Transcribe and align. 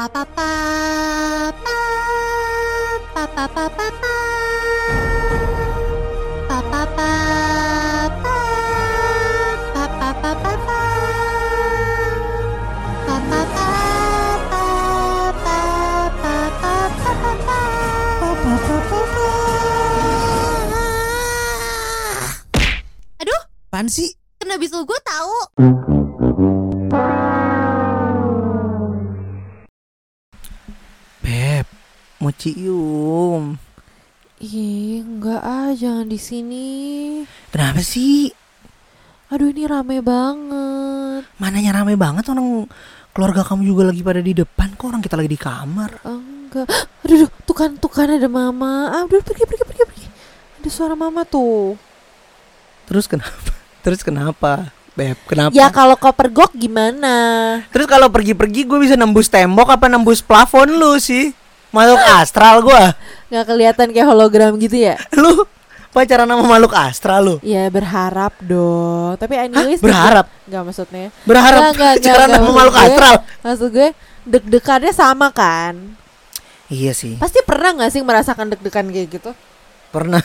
pa 0.00 0.08
pa 0.08 0.24
pa 0.24 1.52
pa 1.60 1.76
pa 3.12 3.24
pa 3.36 3.44
pa 3.44 3.68
pa 3.68 3.88
pa 6.48 6.84
pa 6.88 6.88
pa 6.96 7.12
pa 8.16 8.32
pa 9.76 9.88
pa 10.00 10.20
pa 10.22 10.32
pa 10.40 10.52
pa. 10.56 10.78
Aduh, 23.20 23.40
Apaan 23.68 23.92
sih? 23.92 24.19
Di 36.20 36.22
sini. 36.28 36.68
Kenapa 37.48 37.80
sih? 37.80 38.28
Aduh, 39.32 39.48
ini 39.48 39.64
rame 39.64 40.04
banget. 40.04 41.24
Mananya 41.40 41.80
rame 41.80 41.96
banget 41.96 42.28
orang 42.28 42.68
keluarga 43.16 43.40
kamu 43.40 43.64
juga 43.64 43.88
lagi 43.88 44.04
pada 44.04 44.20
di 44.20 44.36
depan 44.36 44.76
kok 44.76 44.92
orang 44.92 45.00
kita 45.00 45.16
lagi 45.16 45.32
di 45.32 45.40
kamar. 45.40 46.04
Enggak. 46.04 46.68
Aduh, 47.08 47.24
aduh, 47.24 47.30
tuh 47.48 47.56
kan, 47.56 47.70
tuh 47.80 47.88
kan 47.88 48.12
ada 48.12 48.28
mama. 48.28 48.92
Ah, 48.92 49.02
udah 49.08 49.24
pergi, 49.24 49.48
pergi, 49.48 49.64
pergi, 49.64 49.82
pergi. 49.88 50.06
Ada 50.60 50.68
suara 50.68 50.92
mama 50.92 51.24
tuh. 51.24 51.80
Terus 52.84 53.08
kenapa? 53.08 53.50
Terus 53.86 54.04
kenapa? 54.04 54.68
Beb, 54.92 55.16
kenapa? 55.24 55.56
Ya 55.56 55.72
kalau 55.72 55.96
kau 55.96 56.12
pergok 56.12 56.52
gimana? 56.52 57.14
Terus 57.72 57.88
kalau 57.88 58.12
pergi-pergi 58.12 58.68
gue 58.68 58.78
bisa 58.82 58.98
nembus 59.00 59.32
tembok 59.32 59.72
apa 59.72 59.88
nembus 59.88 60.20
plafon 60.20 60.68
lu 60.68 61.00
sih? 61.00 61.32
Makhluk 61.72 62.02
astral 62.20 62.60
gua. 62.60 62.92
Nggak 63.32 63.44
kelihatan 63.48 63.86
kayak 63.96 64.08
hologram 64.10 64.52
gitu 64.60 64.76
ya? 64.76 65.00
Lu 65.16 65.48
pacaran 65.90 66.24
sama 66.24 66.44
makhluk 66.46 66.72
astral 66.72 67.20
lu. 67.20 67.36
Ya 67.42 67.66
berharap 67.66 68.32
dong. 68.40 69.14
Tapi 69.16 69.34
anyways, 69.36 69.82
berharap? 69.82 70.26
Nggak 70.46 70.62
maksudnya. 70.64 71.06
Berharap 71.24 71.60
Nggak, 71.60 71.72
nggak, 71.74 71.92
pacaran 71.98 72.14
nggak, 72.16 72.28
sama 72.28 72.38
maksud 72.40 72.56
makhluk 72.56 72.74
gue- 72.74 72.84
astral. 72.86 73.14
Maksud 73.40 73.68
gue 73.70 73.88
deg-degannya 74.22 74.92
sama 74.92 75.26
kan? 75.30 75.74
Iya 76.66 76.92
sih. 76.94 77.18
Pasti 77.18 77.42
pernah 77.42 77.74
nggak 77.74 77.90
sih 77.90 78.02
merasakan 78.02 78.46
deg-degan 78.48 78.86
kayak 78.88 79.08
gitu? 79.10 79.30
Pernah. 79.90 80.22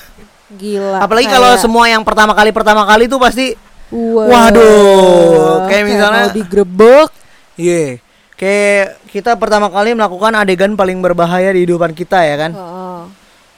Gila. 0.48 1.02
Apalagi 1.02 1.26
kayak- 1.26 1.36
kalau 1.36 1.50
semua 1.58 1.90
yang 1.90 2.06
pertama 2.06 2.32
kali 2.32 2.54
pertama 2.54 2.86
kali 2.86 3.10
tuh 3.10 3.18
pasti 3.18 3.58
Wah, 3.90 4.50
Waduh, 4.50 5.70
kayak 5.70 5.84
misalnya- 5.86 6.26
mau 6.26 6.34
digrebek. 6.34 7.10
Iya. 7.56 8.02
Kayak 8.36 9.00
kita 9.08 9.32
pertama 9.36 9.70
kali 9.70 9.94
melakukan 9.94 10.34
adegan 10.36 10.74
paling 10.74 11.00
berbahaya 11.00 11.50
di 11.50 11.64
kehidupan 11.64 11.94
kita 11.94 12.20
ya 12.20 12.36
kan. 12.36 12.52
Heeh, 12.52 13.02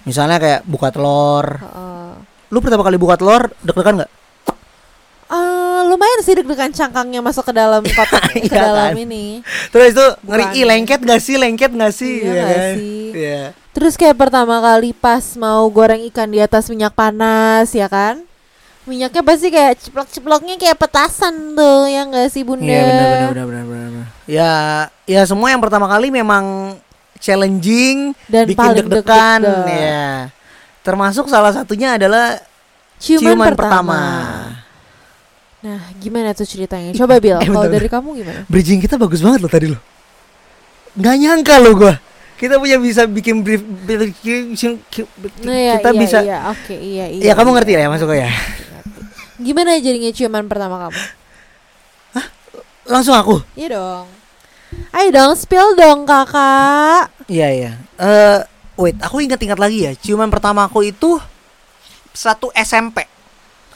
Misalnya 0.07 0.39
kayak 0.39 0.61
buka 0.63 0.87
telur. 0.89 1.45
heeh. 1.59 2.11
Lu 2.47 2.63
pertama 2.63 2.81
kali 2.81 2.95
buka 2.95 3.19
telur 3.19 3.51
deg-degan 3.59 3.99
nggak? 3.99 4.11
Ah, 5.27 5.83
lumayan 5.83 6.23
sih 6.23 6.31
deg-degan 6.33 6.71
cangkangnya 6.71 7.19
masuk 7.19 7.43
ke 7.43 7.53
dalam 7.53 7.83
kotak 7.97 8.23
ke 8.31 8.47
Iya 8.47 8.63
dalam 8.63 8.95
kan? 8.95 9.03
ini. 9.03 9.43
Terus 9.67 9.91
itu 9.91 10.05
ngeri 10.23 10.45
ih 10.55 10.63
lengket 10.65 10.99
gak 11.03 11.19
sih? 11.19 11.35
Lengket 11.35 11.71
gak 11.75 11.91
sih? 11.91 12.23
Iya 12.23 12.31
Ya 12.31 12.31
nggak 12.39 12.55
kan? 12.55 12.73
sih? 12.73 13.03
Iya. 13.11 13.43
Terus 13.75 13.93
kayak 13.93 14.15
pertama 14.17 14.55
kali 14.57 14.89
pas 14.89 15.35
mau 15.35 15.67
goreng 15.67 16.01
ikan 16.07 16.31
di 16.31 16.39
atas 16.39 16.71
minyak 16.71 16.95
panas 16.95 17.69
ya 17.69 17.85
kan? 17.85 18.23
Minyaknya 18.87 19.19
pasti 19.19 19.51
kayak 19.51 19.83
ceplok-ceploknya 19.83 20.55
kayak 20.55 20.79
petasan 20.79 21.35
tuh 21.53 21.91
ya 21.91 22.07
enggak 22.07 22.31
sih 22.31 22.47
Bunda? 22.47 22.63
Iya 22.63 22.87
benar 23.27 23.27
benar 23.27 23.45
benar. 23.45 23.65
benar. 23.67 24.05
Ya 24.23 24.51
ya 25.03 25.21
semua 25.27 25.51
yang 25.51 25.59
pertama 25.59 25.85
kali 25.85 26.07
memang 26.07 26.76
challenging 27.19 28.13
Dan 28.29 28.45
bikin 28.47 28.57
paling 28.57 28.77
deg-degan 28.85 29.39
deg-degan. 29.43 29.67
ya. 29.67 30.09
Termasuk 30.81 31.27
salah 31.27 31.51
satunya 31.51 31.99
adalah 31.99 32.39
Ciuman, 32.97 33.37
ciuman, 33.37 33.51
pertama. 33.53 33.93
pertama. 33.93 34.01
Nah, 35.57 35.81
gimana 36.01 36.33
tuh 36.33 36.47
ceritanya? 36.47 36.95
Coba 36.97 37.19
Bil, 37.23 37.37
Eh, 37.37 37.49
kalau 37.49 37.67
dari 37.69 37.89
kamu 37.89 38.09
gimana? 38.23 38.41
Bridging 38.49 38.79
kita 38.81 38.95
bagus 38.97 39.21
banget 39.21 39.43
loh 39.43 39.51
tadi 39.51 39.67
loh. 39.69 39.81
Nggak 40.97 41.15
nyangka 41.21 41.55
loh 41.61 41.73
gua. 41.77 41.93
Kita 42.37 42.61
punya 42.61 42.77
bisa 42.77 43.09
bikin 43.09 43.41
brief, 43.41 43.65
Nah, 45.41 45.57
ya, 45.57 45.81
kita 45.81 45.89
iya, 45.89 45.97
bisa 45.97 46.17
iya, 46.21 46.37
oke, 46.53 46.75
iya, 46.77 47.05
iya. 47.09 47.21
Ya 47.21 47.33
kamu 47.33 47.49
iya. 47.49 47.55
ngerti 47.57 47.71
lah 47.73 47.81
ya 47.81 47.89
masuk 47.89 48.09
ya. 48.13 48.29
Gimana 49.41 49.69
jadinya 49.81 50.11
ciuman 50.13 50.45
pertama 50.45 50.75
kamu? 50.85 50.97
Langsung 52.87 53.13
aku. 53.19 53.43
Iya 53.53 53.75
dong. 53.75 54.07
Ayo 54.91 55.09
dong, 55.15 55.33
spill 55.39 55.75
dong 55.79 56.03
kakak. 56.03 57.11
Iya 57.31 57.47
iya. 57.51 57.71
Eh 57.99 58.39
wait, 58.75 58.97
aku 58.99 59.23
ingat-ingat 59.23 59.59
lagi 59.59 59.87
ya. 59.87 59.91
Ciuman 59.95 60.27
pertama 60.27 60.67
aku 60.67 60.83
itu 60.83 61.19
satu 62.11 62.51
SMP. 62.55 63.07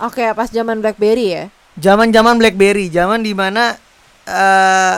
Oke, 0.01 0.25
pas 0.33 0.49
zaman 0.49 0.81
BlackBerry 0.81 1.27
ya. 1.31 1.43
Zaman-zaman 1.79 2.35
BlackBerry, 2.35 2.91
zaman 2.91 3.23
di 3.23 3.31
mana 3.31 3.77
eh 4.27 4.97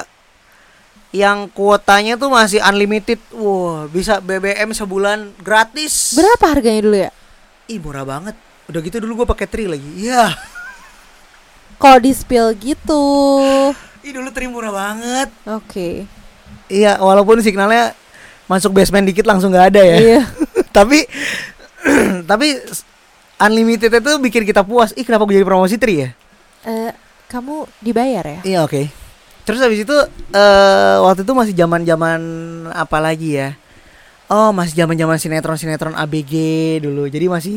yang 1.13 1.45
kuotanya 1.53 2.17
tuh 2.17 2.33
masih 2.33 2.57
unlimited. 2.65 3.21
Wah, 3.37 3.85
bisa 3.85 4.17
BBM 4.17 4.73
sebulan 4.73 5.37
gratis. 5.45 6.17
Berapa 6.17 6.57
harganya 6.57 6.81
dulu 6.81 6.97
ya? 6.97 7.11
Ih, 7.69 7.77
murah 7.77 8.01
banget. 8.01 8.33
Udah 8.65 8.79
gitu 8.81 8.97
dulu 8.97 9.21
gua 9.21 9.29
pakai 9.29 9.45
tri 9.45 9.69
lagi. 9.69 9.85
Iya. 10.09 10.33
Kalau 11.77 11.99
di 12.01 12.11
spill 12.15 12.57
gitu. 12.57 13.03
Ih, 14.03 14.11
dulu 14.11 14.35
tri 14.35 14.51
murah 14.51 14.75
banget. 14.75 15.31
Oke. 15.47 16.03
Iya, 16.67 16.99
walaupun 16.99 17.39
signalnya 17.39 17.95
masuk 18.51 18.75
basement 18.75 19.07
dikit 19.07 19.23
langsung 19.23 19.55
nggak 19.55 19.71
ada 19.71 19.79
ya. 19.79 19.97
Iya. 20.03 20.21
tapi 20.77 21.07
tapi 22.29 22.59
unlimited 23.39 23.87
itu 23.87 24.11
bikin 24.19 24.43
kita 24.43 24.59
puas. 24.67 24.91
Ih, 24.99 25.07
kenapa 25.07 25.23
gue 25.23 25.39
jadi 25.39 25.47
promosi 25.47 25.79
tri 25.79 26.03
ya? 26.03 26.09
Eh, 26.67 26.91
kamu 27.31 27.63
dibayar 27.79 28.27
ya? 28.27 28.39
Iya, 28.43 28.59
oke. 28.67 28.91
Terus 29.47 29.63
habis 29.63 29.87
itu 29.87 29.95
eh 30.35 30.95
waktu 30.99 31.23
itu 31.23 31.31
masih 31.31 31.55
zaman-zaman 31.55 32.19
apa 32.75 32.99
lagi 32.99 33.39
ya? 33.39 33.55
Oh, 34.27 34.51
masih 34.51 34.83
zaman-zaman 34.83 35.15
sinetron-sinetron 35.15 35.95
ABG 35.95 36.33
dulu. 36.83 37.07
Jadi 37.07 37.31
masih 37.31 37.55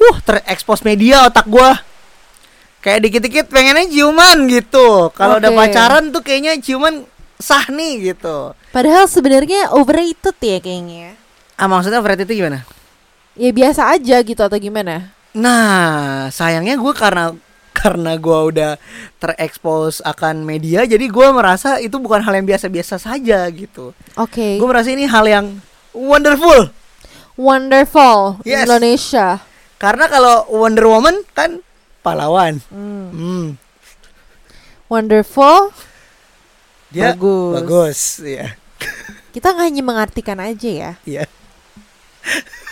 uh 0.00 0.16
terekspos 0.24 0.80
media 0.88 1.28
otak 1.28 1.44
gua. 1.52 1.76
Kayak 2.82 3.00
dikit-dikit 3.06 3.46
pengennya 3.46 3.86
ciuman 3.86 4.50
gitu. 4.50 5.14
Kalau 5.14 5.38
udah 5.38 5.50
Oke. 5.54 5.58
pacaran 5.58 6.10
tuh 6.10 6.18
kayaknya 6.20 6.58
ciuman 6.58 7.06
sah 7.38 7.62
nih 7.70 8.12
gitu. 8.14 8.58
Padahal 8.74 9.06
sebenarnya 9.06 9.70
overrated 9.70 10.34
ya 10.42 10.58
kayaknya. 10.58 11.14
Ah, 11.54 11.70
maksudnya 11.70 12.02
overrated 12.02 12.26
itu 12.26 12.42
gimana? 12.42 12.66
Ya 13.38 13.54
biasa 13.54 13.94
aja 13.94 14.18
gitu 14.20 14.42
atau 14.42 14.58
gimana? 14.58 15.14
Nah, 15.32 16.28
sayangnya 16.28 16.74
gue 16.74 16.92
karena 16.92 17.32
karena 17.72 18.18
gue 18.20 18.38
udah 18.52 18.72
terekspos 19.16 20.04
akan 20.04 20.44
media, 20.44 20.84
jadi 20.84 21.02
gue 21.08 21.28
merasa 21.32 21.80
itu 21.80 21.96
bukan 21.96 22.20
hal 22.20 22.34
yang 22.36 22.46
biasa-biasa 22.46 22.98
saja 22.98 23.46
gitu. 23.48 23.94
Oke. 24.14 24.58
Gue 24.60 24.68
merasa 24.68 24.92
ini 24.92 25.08
hal 25.08 25.24
yang 25.24 25.46
wonderful. 25.94 26.68
Wonderful 27.38 28.42
Yes. 28.44 28.68
Indonesia. 28.68 29.40
Karena 29.80 30.06
kalau 30.06 30.46
Wonder 30.52 30.86
Woman 30.86 31.24
kan 31.32 31.58
pahlawan. 32.02 32.58
Hmm. 32.68 33.08
Hmm, 33.10 33.46
Wonderful. 34.90 35.72
dia 36.92 37.16
Bagus. 37.16 37.52
bagus, 37.56 38.00
ya. 38.20 38.52
Kita 39.32 39.56
hanya 39.56 39.80
mengartikan 39.80 40.36
aja 40.36 40.68
ya. 40.68 40.92
Iya. 41.08 41.24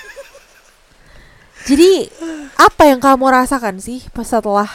Jadi 1.68 2.08
apa 2.58 2.82
yang 2.88 3.00
kamu 3.00 3.24
rasakan 3.30 3.80
sih 3.80 4.04
pas 4.12 4.26
setelah 4.28 4.68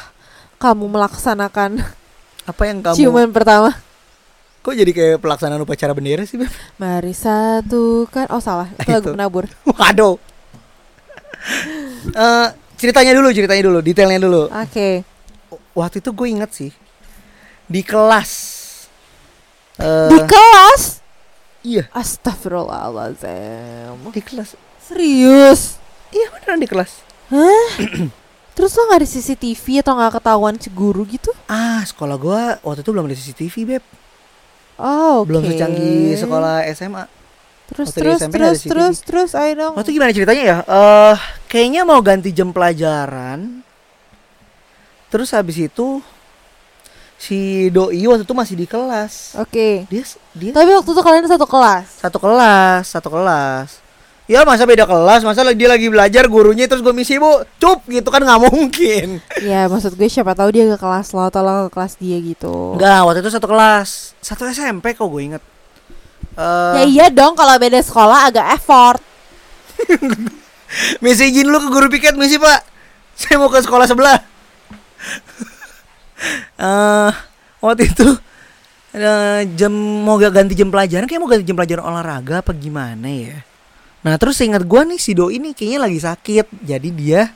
kamu 0.58 0.86
melaksanakan 0.90 1.82
Apa 2.50 2.70
yang 2.70 2.82
kamu 2.86 2.98
ciuman 2.98 3.30
pertama? 3.34 3.74
Kok 4.62 4.74
jadi 4.74 4.92
kayak 4.94 5.18
pelaksanaan 5.22 5.62
upacara 5.62 5.94
bendera 5.98 6.26
sih, 6.30 6.38
Beb? 6.38 6.50
Mari 6.78 7.14
satukan. 7.14 8.30
Oh 8.34 8.42
salah, 8.42 8.70
itu 8.70 8.90
lagu 8.94 9.14
penabur. 9.14 9.46
Waduh. 9.66 10.18
Eh, 12.14 12.48
ceritanya 12.86 13.14
dulu, 13.18 13.34
ceritanya 13.34 13.64
dulu, 13.66 13.80
detailnya 13.82 14.22
dulu. 14.22 14.44
Oke. 14.48 15.02
Waktu 15.74 15.98
itu 16.00 16.10
gue 16.14 16.28
inget 16.30 16.52
sih 16.54 16.72
di 17.66 17.82
kelas. 17.82 18.32
Eh, 19.76 20.08
Di 20.08 20.18
kelas? 20.24 21.04
Iya, 21.66 21.90
Astagfirullahaladzim. 21.92 23.98
di 24.14 24.22
kelas. 24.22 24.54
Serius? 24.80 25.82
Iya 26.14 26.30
beneran 26.32 26.62
di 26.62 26.70
kelas. 26.70 27.02
Hah? 27.34 27.70
Terus 28.56 28.72
lo 28.72 28.88
gak 28.88 29.04
ada 29.04 29.10
CCTV 29.10 29.84
atau 29.84 30.00
gak 30.00 30.16
ketahuan 30.16 30.56
si 30.56 30.72
guru 30.72 31.04
gitu? 31.04 31.28
Ah, 31.50 31.84
sekolah 31.84 32.16
gua 32.16 32.56
waktu 32.64 32.86
itu 32.86 32.92
belum 32.94 33.04
ada 33.04 33.18
CCTV, 33.18 33.56
Beb. 33.68 33.84
Oh, 34.80 35.24
oke. 35.24 35.28
Belum 35.28 35.44
secanggih 35.44 36.16
sekolah 36.16 36.64
SMA. 36.72 37.04
Terus 37.66 37.88
waktu 37.90 38.00
terus 38.02 38.20
terus 38.30 38.60
terus 38.62 38.96
terus 39.02 39.32
ayo 39.34 39.52
dong. 39.58 39.74
Waktu 39.74 39.90
gimana 39.90 40.14
ceritanya 40.14 40.44
ya? 40.44 40.58
Eh, 40.62 41.16
kayaknya 41.50 41.82
mau 41.82 41.98
ganti 42.00 42.30
jam 42.30 42.54
pelajaran. 42.54 43.66
Terus 45.10 45.34
habis 45.34 45.58
itu 45.58 46.02
si 47.16 47.72
doi 47.72 48.04
waktu 48.06 48.28
itu 48.28 48.36
masih 48.36 48.56
di 48.60 48.68
kelas 48.68 49.40
Oke. 49.40 49.88
dia 49.88 50.04
dia 50.36 50.52
Tapi 50.52 50.70
waktu 50.76 50.92
itu 50.92 51.02
kalian 51.02 51.26
satu 51.32 51.48
kelas. 51.48 52.04
satu 52.04 52.18
kelas 52.20 52.84
satu 52.92 53.08
kelas 53.08 53.70
ya 54.28 54.44
masa 54.44 54.68
beda 54.68 54.84
kelas 54.84 55.24
masa 55.24 55.48
dia 55.56 55.72
lagi 55.72 55.88
belajar 55.88 56.28
gurunya 56.28 56.68
terus 56.68 56.84
gue 56.84 56.92
misi 56.92 57.16
bu 57.16 57.46
cup 57.56 57.88
gitu 57.88 58.10
kan 58.12 58.20
nggak 58.20 58.42
mungkin 58.52 59.24
Ya 59.48 59.70
maksud 59.72 59.96
gue 59.96 60.10
siapa 60.12 60.36
tahu 60.36 60.52
dia 60.52 60.68
ke 60.68 60.76
kelas 60.76 61.16
lo 61.16 61.24
atau 61.24 61.40
lo 61.40 61.72
ke 61.72 61.80
kelas 61.80 61.94
dia 62.02 62.20
gitu. 62.20 62.76
Enggak, 62.76 63.00
waktu 63.08 63.20
itu 63.24 63.32
satu 63.32 63.48
kelas 63.48 64.18
Satu 64.20 64.44
SMP 64.50 64.92
kok 64.92 65.08
gue 65.08 65.22
inget 65.24 65.44
Ya 66.36 66.84
Eh, 66.84 66.86
iya 66.92 67.08
dong 67.08 67.34
kalau 67.40 67.56
beda 67.56 67.80
sekolah 67.80 68.28
agak 68.28 68.60
effort. 68.60 69.00
Misi 71.04 71.32
izin 71.32 71.48
lu 71.48 71.58
ke 71.64 71.70
guru 71.72 71.88
piket 71.88 72.20
misi 72.20 72.36
pak? 72.36 72.60
Saya 73.16 73.40
mau 73.40 73.48
ke 73.48 73.64
sekolah 73.64 73.88
sebelah. 73.88 74.20
Eh 76.60 77.12
Waktu 77.64 77.92
itu 77.92 78.08
eh, 78.96 79.48
Jam 79.60 79.72
Mau 80.04 80.16
gak 80.20 80.32
ganti 80.32 80.56
jam 80.56 80.72
pelajaran? 80.72 81.08
Kayak 81.08 81.22
mau 81.24 81.30
ganti 81.32 81.44
jam 81.44 81.60
pelajaran 81.60 81.84
olahraga 81.84 82.40
Apa 82.40 82.56
gimana 82.56 83.08
ya? 83.08 83.36
Nah 84.04 84.16
terus 84.16 84.40
ingat 84.40 84.64
gue 84.64 84.82
nih 84.96 85.00
Si 85.00 85.12
Doi 85.16 85.40
ini 85.40 85.56
kayaknya 85.56 85.80
lagi 85.88 86.00
sakit. 86.04 86.46
Jadi 86.68 86.90
dia 86.92 87.32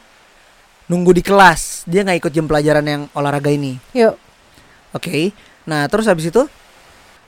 Nunggu 0.90 1.14
di 1.14 1.22
kelas. 1.22 1.86
Dia 1.86 2.02
nggak 2.02 2.18
ikut 2.18 2.32
jam 2.34 2.50
pelajaran 2.50 2.82
yang 2.84 3.02
olahraga 3.14 3.54
ini. 3.54 3.78
Yuk. 3.94 4.18
Oke. 4.90 5.30
Nah, 5.70 5.86
terus 5.86 6.10
habis 6.10 6.34
itu 6.34 6.50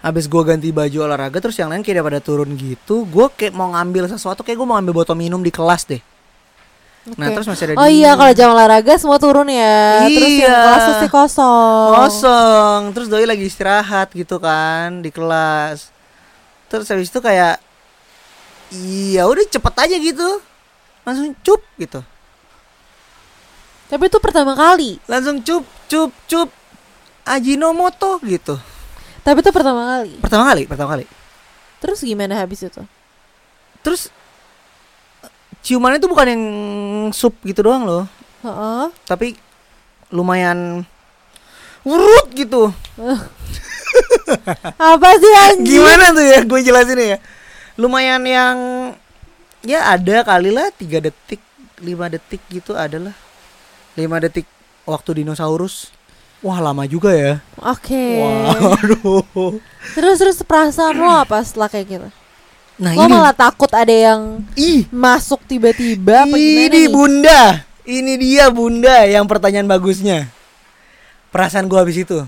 habis 0.01 0.25
gua 0.25 0.43
ganti 0.43 0.73
baju 0.73 1.05
olahraga 1.05 1.37
terus 1.37 1.55
yang 1.55 1.69
lain 1.69 1.85
kayak 1.85 2.01
pada 2.01 2.19
turun 2.19 2.49
gitu, 2.57 3.05
gua 3.07 3.29
kayak 3.29 3.53
mau 3.53 3.69
ngambil 3.71 4.09
sesuatu 4.09 4.41
kayak 4.41 4.57
gua 4.57 4.67
mau 4.67 4.75
ngambil 4.81 5.05
botol 5.05 5.15
minum 5.15 5.39
di 5.39 5.53
kelas 5.53 5.85
deh. 5.85 6.01
Nah, 7.17 7.33
Oke. 7.33 7.41
terus 7.41 7.49
masih 7.49 7.63
ada 7.65 7.81
Oh 7.81 7.89
iya 7.89 8.13
kalau 8.13 8.29
jam 8.29 8.53
olahraga 8.53 8.93
semua 9.01 9.17
turun 9.17 9.49
ya. 9.49 10.05
Terus 10.05 10.37
yang 10.37 10.53
Iya. 10.53 10.61
kelas 10.69 10.83
pasti 10.85 11.07
kosong. 11.09 11.91
kosong. 11.97 12.79
Terus 12.93 13.07
doi 13.09 13.25
lagi 13.25 13.45
istirahat 13.49 14.13
gitu 14.13 14.37
kan 14.37 15.01
di 15.01 15.09
kelas. 15.09 15.89
Terus 16.69 16.85
habis 16.93 17.09
itu 17.09 17.17
kayak 17.17 17.57
iya 18.69 19.25
udah 19.25 19.41
cepet 19.49 19.73
aja 19.81 19.95
gitu. 19.97 20.29
Langsung 21.01 21.33
cup 21.41 21.61
gitu. 21.81 22.05
Tapi 23.89 24.03
itu 24.05 24.17
pertama 24.21 24.53
kali. 24.53 25.01
Langsung 25.09 25.41
cup 25.41 25.65
cup 25.89 26.13
cup 26.29 26.49
Ajinomoto 27.25 28.21
gitu. 28.21 28.61
Tapi 29.21 29.37
itu 29.41 29.51
pertama 29.53 29.81
kali. 29.85 30.13
Pertama 30.17 30.43
kali, 30.49 30.63
pertama 30.65 30.89
kali. 30.97 31.05
Terus 31.81 31.99
gimana 32.01 32.37
habis 32.41 32.61
itu? 32.65 32.81
Terus 33.81 34.09
ciumannya 35.61 36.01
tuh 36.01 36.09
bukan 36.09 36.27
yang 36.29 36.43
sup 37.13 37.37
gitu 37.45 37.65
doang 37.65 37.85
loh, 37.85 38.05
Heeh. 38.41 38.89
tapi 39.05 39.37
lumayan 40.09 40.85
urut 41.85 42.27
gitu. 42.33 42.73
Apa 44.93 45.09
sih 45.17 45.33
anjing? 45.49 45.81
Gimana 45.81 46.13
tuh 46.13 46.25
ya 46.25 46.39
gue 46.41 46.59
jelasin 46.65 46.97
ya? 46.97 47.17
Lumayan 47.77 48.21
yang 48.25 48.57
ya 49.61 49.93
ada 49.93 50.25
kali 50.25 50.49
lah 50.49 50.69
tiga 50.73 51.01
detik, 51.01 51.41
lima 51.81 52.09
detik 52.09 52.41
gitu 52.49 52.73
adalah 52.73 53.13
lima 53.97 54.17
detik 54.21 54.45
waktu 54.85 55.21
dinosaurus. 55.21 55.93
Wah 56.41 56.57
lama 56.57 56.83
juga 56.85 57.13
ya. 57.13 57.37
Oke. 57.55 58.17
Waduh. 58.17 59.61
Terus 59.93 60.15
terus 60.17 60.37
perasaan 60.41 60.97
lo 60.97 61.05
apa 61.07 61.37
setelah 61.41 61.69
kayak 61.69 61.85
gitu? 61.87 62.07
Nah 62.81 62.91
Lo 62.91 63.05
ini, 63.05 63.13
malah 63.13 63.29
takut 63.31 63.69
ada 63.69 63.93
yang 63.93 64.41
ih, 64.55 64.89
masuk 64.89 65.45
tiba-tiba 65.45 66.25
ini 66.25 66.65
nih? 66.65 66.89
bunda, 66.89 67.61
ini 67.85 68.17
dia 68.17 68.49
bunda 68.49 69.05
yang 69.05 69.29
pertanyaan 69.29 69.69
bagusnya. 69.69 70.33
Perasaan 71.29 71.69
gua 71.69 71.85
habis 71.85 71.95
itu 71.95 72.25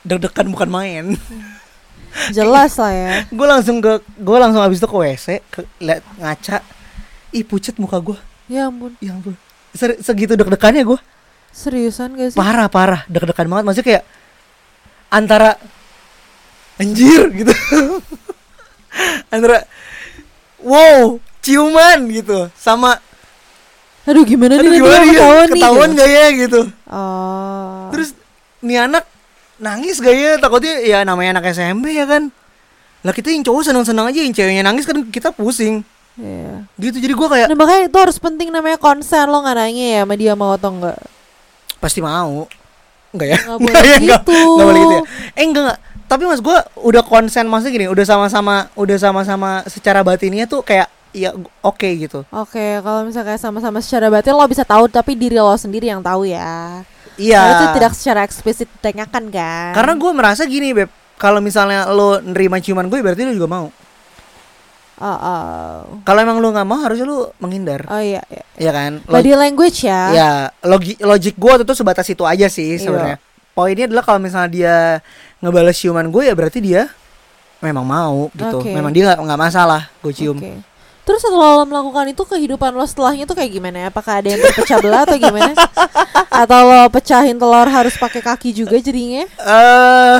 deg-degan 0.00 0.48
bukan 0.48 0.68
main. 0.68 1.04
Jelas 2.36 2.76
lah 2.76 2.92
ya. 2.92 3.12
gue 3.32 3.46
langsung 3.46 3.78
ke 3.78 3.96
gue 4.18 4.36
langsung 4.36 4.60
habis 4.60 4.76
itu 4.76 4.84
ke 4.84 4.96
WC 4.98 5.26
ke 5.46 5.60
liat 5.78 6.02
ngaca 6.18 6.58
ih 7.30 7.46
pucet 7.46 7.78
muka 7.78 7.96
gue 7.96 8.18
Ya 8.50 8.66
ampun. 8.66 8.98
ya 8.98 9.14
ampun 9.14 9.38
Se- 9.70 10.02
segitu 10.02 10.34
deg-degannya 10.34 10.82
gue 10.82 10.98
Seriusan 11.50 12.14
gak 12.14 12.34
sih? 12.34 12.38
parah 12.38 12.70
parah. 12.70 13.02
Deg-degan 13.10 13.46
banget. 13.50 13.64
Maksudnya 13.66 13.86
kayak 13.86 14.04
antara 15.10 15.58
anjir 16.80 17.28
gitu. 17.34 17.52
Antara 19.34 19.62
wow 20.62 21.20
ciuman 21.44 22.10
gitu. 22.10 22.48
Sama 22.58 22.98
Aduh 24.08 24.24
gimana 24.24 24.56
aduh 24.58 24.72
nih 24.72 24.80
gimana 24.80 25.04
ya? 25.04 25.12
ketahuan 25.12 25.46
nih? 25.46 25.54
ketahuan 25.60 25.88
gitu. 25.92 25.98
gak 26.00 26.10
ya 26.10 26.26
gitu. 26.34 26.60
Oh. 26.88 27.86
terus 27.94 28.10
nih 28.64 28.78
anak 28.88 29.04
nangis 29.60 30.00
gak 30.00 30.16
ya? 30.16 30.32
Takutnya 30.40 30.74
ya 30.82 30.98
namanya 31.04 31.38
anak 31.38 31.52
SMP 31.54 31.94
ya 31.94 32.08
kan? 32.08 32.32
Lah 33.06 33.12
kita 33.14 33.30
yang 33.30 33.44
cowok 33.44 33.70
senang-senang 33.70 34.10
aja 34.10 34.20
yang 34.24 34.34
ceweknya 34.34 34.64
nangis 34.64 34.88
kan 34.88 34.98
kita 35.12 35.30
pusing. 35.30 35.84
Iya. 36.18 36.66
gitu. 36.80 36.96
Jadi 36.98 37.14
gua 37.14 37.28
kayak 37.30 37.46
Nah 37.52 37.56
makanya 37.56 37.82
itu 37.86 37.98
harus 38.00 38.18
penting 38.18 38.50
namanya 38.50 38.80
konsen. 38.80 39.30
Lo 39.30 39.44
nggak 39.44 39.56
nanya 39.56 39.86
ya 39.94 40.00
sama 40.02 40.14
dia 40.18 40.32
mau 40.34 40.56
atau 40.56 40.74
enggak 40.74 40.98
pasti 41.80 42.04
mau. 42.04 42.46
Enggak 43.10 43.28
ya? 43.34 43.38
Nggak 43.42 43.58
boleh 43.64 43.82
ya, 43.82 43.98
gitu. 43.98 44.40
Nggak 44.54 44.66
boleh 44.68 44.80
gitu 44.80 44.94
ya? 44.94 45.02
Eh 45.34 45.44
enggak 45.48 45.62
enggak. 45.66 45.78
Tapi 46.10 46.22
mas 46.26 46.40
gua 46.42 46.58
udah 46.78 47.02
konsen 47.06 47.46
maksudnya 47.46 47.72
gini 47.74 47.86
udah 47.86 48.04
sama-sama 48.06 48.66
udah 48.74 48.96
sama-sama 48.98 49.62
secara 49.70 50.02
batinnya 50.02 50.46
tuh 50.46 50.60
kayak 50.62 50.90
ya 51.10 51.34
oke 51.62 51.88
gitu. 51.98 52.22
Oke 52.30 52.78
kalau 52.82 53.06
misalnya 53.06 53.34
kayak 53.34 53.42
sama-sama 53.42 53.78
secara 53.82 54.10
batin 54.10 54.34
lo 54.34 54.46
bisa 54.46 54.62
tahu 54.62 54.86
tapi 54.86 55.14
diri 55.14 55.38
lo 55.38 55.54
sendiri 55.54 55.90
yang 55.90 56.02
tahu 56.02 56.28
ya. 56.28 56.82
Iya. 57.18 57.38
Karena 57.40 57.54
itu 57.56 57.66
tidak 57.78 57.92
secara 57.98 58.20
eksplisit 58.26 58.68
ditanyakan 58.78 59.24
kan? 59.30 59.72
Karena 59.74 59.92
gua 59.98 60.12
merasa 60.14 60.46
gini 60.46 60.70
beb. 60.70 60.90
Kalau 61.20 61.38
misalnya 61.44 61.84
lo 61.92 62.16
nerima 62.24 62.56
ciuman 62.64 62.88
gue 62.88 62.96
berarti 63.04 63.28
lo 63.28 63.36
juga 63.36 63.44
mau 63.44 63.68
oh, 65.00 65.08
oh. 65.08 65.72
kalau 66.04 66.20
emang 66.20 66.38
lo 66.38 66.48
nggak 66.48 66.64
mau 66.64 66.78
harusnya 66.78 67.04
lo 67.04 67.32
menghindar 67.36 67.88
oh 67.88 67.98
iya, 67.98 68.20
iya. 68.28 68.44
Iya 68.54 68.70
kan 68.70 68.92
Lo- 69.00 69.16
body 69.16 69.32
language 69.34 69.78
ya 69.82 70.00
ya 70.12 70.30
logi 70.62 70.94
logik 71.00 71.34
gue 71.34 71.64
tuh 71.64 71.74
sebatas 71.74 72.06
itu 72.06 72.22
aja 72.22 72.46
sih 72.46 72.76
Iya. 72.76 72.80
sebenarnya 72.80 73.16
poinnya 73.50 73.88
adalah 73.88 74.04
kalau 74.04 74.20
misalnya 74.20 74.50
dia 74.50 74.76
ngebales 75.40 75.74
ciuman 75.74 76.06
gue 76.06 76.28
ya 76.28 76.34
berarti 76.36 76.60
dia 76.60 76.92
memang 77.58 77.84
mau 77.84 78.28
gitu 78.32 78.60
Oke. 78.60 78.70
memang 78.70 78.92
dia 78.92 79.08
nggak 79.08 79.18
nggak 79.20 79.40
masalah 79.40 79.88
gue 80.00 80.12
cium 80.12 80.36
Oke. 80.36 80.68
Terus 81.00 81.26
setelah 81.26 81.58
lo 81.58 81.64
melakukan 81.66 82.06
itu 82.06 82.22
kehidupan 82.22 82.70
lo 82.70 82.86
setelahnya 82.86 83.26
tuh 83.26 83.34
kayak 83.34 83.50
gimana? 83.50 83.76
ya? 83.82 83.86
Apakah 83.90 84.22
ada 84.22 84.30
yang 84.30 84.38
terpecah 84.38 84.78
belah 84.78 85.02
atau 85.02 85.18
gimana? 85.18 85.56
Atau 86.44 86.60
lo 86.62 86.86
pecahin 86.86 87.34
telur 87.34 87.66
harus 87.66 87.98
pakai 87.98 88.22
kaki 88.22 88.54
juga 88.54 88.78
jadinya? 88.78 89.26
eh 89.26 90.18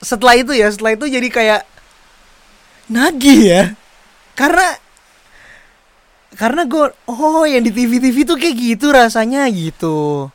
setelah 0.00 0.40
itu 0.40 0.56
ya 0.56 0.72
setelah 0.72 0.96
itu 0.96 1.04
jadi 1.04 1.28
kayak 1.28 1.60
nagih 2.90 3.40
ya? 3.44 3.62
Karena 4.34 4.76
karena 6.34 6.66
gue 6.66 6.90
oh 7.06 7.46
yang 7.46 7.62
di 7.62 7.70
TV 7.70 8.02
TV 8.02 8.26
tuh 8.26 8.34
kayak 8.34 8.56
gitu 8.58 8.90
rasanya 8.90 9.46
gitu. 9.48 10.28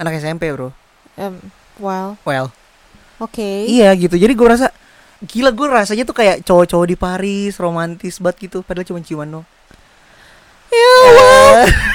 Anak 0.00 0.16
SMP 0.18 0.48
bro. 0.50 0.72
Em, 1.14 1.36
well, 1.76 2.16
well. 2.24 2.48
Oke. 3.20 3.68
iya 3.68 3.92
gitu. 3.94 4.18
Jadi 4.18 4.32
gue 4.34 4.48
rasa 4.48 4.72
gila 5.22 5.54
gue 5.54 5.66
rasanya 5.70 6.02
tuh 6.02 6.16
kayak 6.16 6.42
cowok-cowok 6.42 6.86
di 6.90 6.96
Paris 6.98 7.54
romantis 7.60 8.18
banget 8.18 8.50
gitu. 8.50 8.66
Padahal 8.66 8.88
cuma 8.88 8.98
ciuman 9.04 9.28
dong 9.40 9.46
Ya, 10.72 10.92
Eh, 11.62 11.68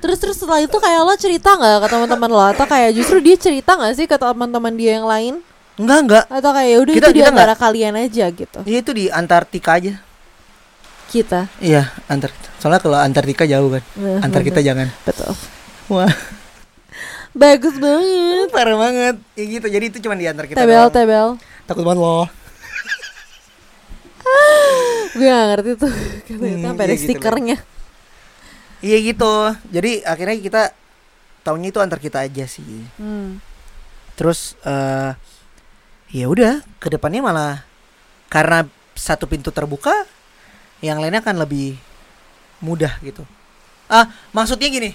Terus 0.00 0.16
terus 0.16 0.36
setelah 0.40 0.64
itu 0.64 0.72
kayak 0.72 1.00
lo 1.04 1.12
cerita 1.20 1.52
nggak 1.60 1.84
ke 1.84 1.88
teman-teman 1.92 2.30
lo? 2.32 2.40
Atau 2.40 2.64
kayak 2.64 2.96
justru 2.96 3.20
dia 3.20 3.36
cerita 3.36 3.76
nggak 3.76 3.92
sih 3.94 4.06
ke 4.08 4.16
teman-teman 4.16 4.72
dia 4.72 4.96
yang 4.96 5.04
lain? 5.04 5.44
Enggak 5.80 5.98
enggak 6.02 6.24
Atau 6.28 6.50
kayak 6.50 6.68
"Ya 6.68 6.78
udah 6.78 6.94
Kita- 6.94 7.08
itu 7.08 7.14
di 7.14 7.22
antara 7.24 7.54
kalian 7.54 7.94
aja 7.96 8.24
gitu. 8.28 8.58
Iya 8.62 8.78
itu 8.78 8.92
di 8.92 9.04
Antartika 9.08 9.72
aja 9.74 9.96
Kita. 11.06 11.48
iya 11.58 11.88
antar 12.06 12.30
soalnya 12.56 12.78
kalau 12.78 12.94
Antartika 12.96 13.42
jauh 13.44 13.66
kan 13.68 13.82
Nah, 13.96 14.20
antar 14.20 14.40
kita 14.40 14.60
jangan 14.60 14.92
Betul. 15.02 15.32
wah 15.88 16.12
Bagus 17.32 17.74
banget. 17.76 18.46
parah 18.54 18.76
banget 18.76 19.16
ya 19.32 19.44
gitu 19.48 19.66
jadi 19.66 19.84
itu 19.86 19.98
cuma 20.00 20.14
di 20.14 20.24
antar 20.24 20.44
kita 20.44 20.60
Tebel 20.60 20.76
doang. 20.80 20.92
tebel. 20.92 21.26
takut 21.64 21.82
banget 21.82 22.00
loh 22.00 22.26
Gue 25.12 25.26
gak 25.26 25.46
ngerti 25.50 25.70
tuh. 25.76 25.90
Kata 25.90 26.38
Hmm, 26.38 26.62
sampai 26.62 26.84
ada 26.84 26.88
iya 26.88 26.96
gitu, 26.96 27.06
stikernya. 27.08 27.56
iya 28.80 28.96
gitu 28.98 29.32
jadi 29.68 29.90
akhirnya 30.04 30.36
kita 30.38 30.62
tahunya 31.42 31.68
itu 31.68 31.78
antar 31.78 31.98
kita 31.98 32.18
aja 32.20 32.44
sih 32.46 32.64
Hmm. 32.94 33.36
terus 34.14 34.54
eh 34.62 35.12
ya 36.10 36.26
udah 36.26 36.52
ke 36.76 36.88
depannya 36.88 37.20
malah 37.20 37.54
karena 38.26 38.66
satu 38.92 39.24
pintu 39.24 39.48
terbuka 39.48 39.94
yang 40.80 40.98
lainnya 40.98 41.20
akan 41.20 41.38
lebih 41.38 41.76
mudah 42.58 42.94
gitu 43.00 43.22
ah 43.86 44.04
maksudnya 44.30 44.68
gini 44.68 44.90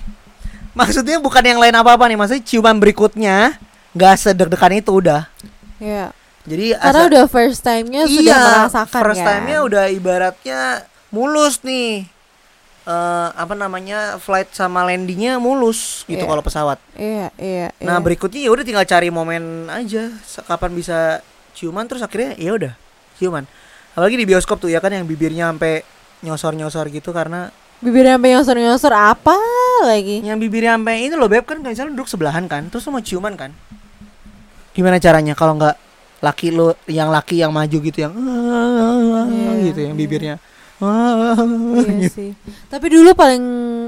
maksudnya 0.72 1.18
bukan 1.18 1.42
yang 1.42 1.58
lain 1.58 1.74
apa 1.74 1.92
apa 1.92 2.06
nih 2.06 2.16
maksudnya 2.16 2.44
ciuman 2.44 2.76
berikutnya 2.76 3.56
nggak 3.92 4.16
sedeg-degan 4.18 4.76
itu 4.76 4.92
udah 4.94 5.28
Ya. 5.76 6.16
jadi 6.44 6.72
Karena 6.74 6.96
asa- 6.98 7.10
udah 7.10 7.24
first 7.28 7.60
time-nya 7.62 8.02
sudah 8.06 8.16
iya 8.22 8.38
merasakan 8.40 9.02
first 9.02 9.20
kan. 9.20 9.28
time-nya 9.30 9.58
udah 9.62 9.84
ibaratnya 9.90 10.60
mulus 11.10 11.60
nih 11.62 12.08
eh, 12.86 13.30
apa 13.34 13.54
namanya 13.54 14.16
flight 14.18 14.50
sama 14.52 14.86
landingnya 14.86 15.38
mulus 15.38 16.06
gitu 16.06 16.22
Iya. 16.22 16.30
kalau 16.30 16.42
pesawat. 16.42 16.78
Iya, 16.94 17.28
iya, 17.36 17.68
Nah 17.82 17.98
iya. 17.98 18.04
berikutnya 18.04 18.42
ya 18.42 18.50
udah 18.50 18.64
tinggal 18.64 18.86
cari 18.86 19.10
momen 19.10 19.68
aja 19.68 20.14
kapan 20.46 20.72
bisa 20.72 21.20
ciuman 21.52 21.86
terus 21.86 22.02
akhirnya 22.02 22.38
ya 22.38 22.54
udah 22.54 22.74
ciuman. 23.18 23.44
Apalagi 23.94 24.16
di 24.16 24.28
bioskop 24.28 24.60
tuh 24.60 24.70
ya 24.70 24.78
kan 24.78 24.92
yang 24.92 25.04
bibirnya 25.04 25.50
sampai 25.50 25.82
nyosor-nyosor 26.22 26.90
gitu 26.90 27.10
karena 27.10 27.50
Bibirnya 27.76 28.16
sampai 28.16 28.30
nyosor-nyosor 28.34 28.94
apa 28.94 29.36
lagi? 29.84 30.24
yang 30.24 30.40
bibirnya 30.40 30.80
sampai 30.80 31.06
itu 31.06 31.16
loh 31.16 31.28
beb 31.28 31.44
kan 31.44 31.60
misalnya 31.60 31.92
duduk 31.92 32.08
sebelahan 32.08 32.48
kan 32.48 32.68
terus 32.70 32.88
mau 32.88 33.04
ciuman 33.04 33.36
kan. 33.36 33.52
Gimana 34.72 35.00
caranya 35.00 35.34
kalau 35.34 35.56
nggak 35.56 35.76
laki 36.24 36.52
lo 36.56 36.74
yang 36.88 37.12
laki 37.12 37.40
yang 37.44 37.52
maju 37.52 37.78
gitu 37.80 38.00
yang 38.00 38.14
Iya, 38.16 39.52
gitu 39.70 39.80
yang 39.92 39.96
iya. 39.96 40.36
Bibirnya 40.80 41.86
Iya 41.86 42.08
gitu. 42.08 42.16
sih. 42.20 42.32
Tapi 42.68 42.86
dulu 42.92 43.16
paling 43.16 43.44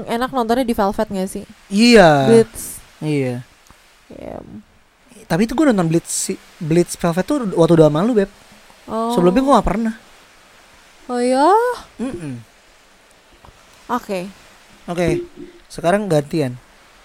enak 0.08 0.30
nontonnya 0.32 0.64
di 0.64 0.74
Velvet 0.76 1.08
gak 1.08 1.28
sih? 1.28 1.44
Iya. 1.68 2.10
Blitz. 2.28 2.62
Iya. 3.04 3.44
Ya. 4.08 4.36
Tapi 5.28 5.44
itu 5.44 5.52
gue 5.52 5.68
nonton 5.68 5.88
Blitz 5.92 6.32
Blitz 6.56 6.96
Velvet 6.96 7.24
tuh 7.28 7.44
waktu 7.52 7.72
udah 7.76 7.92
malu 7.92 8.16
beb. 8.16 8.30
Oh. 8.88 9.12
Sebelumnya 9.12 9.44
gue 9.44 9.58
gak 9.60 9.68
pernah. 9.68 9.94
Oh 11.08 11.20
ya. 11.20 11.52
Mm-mm. 12.00 12.40
Oke. 13.88 14.28
Oke, 14.88 15.24
sekarang 15.68 16.08
gantian. 16.08 16.56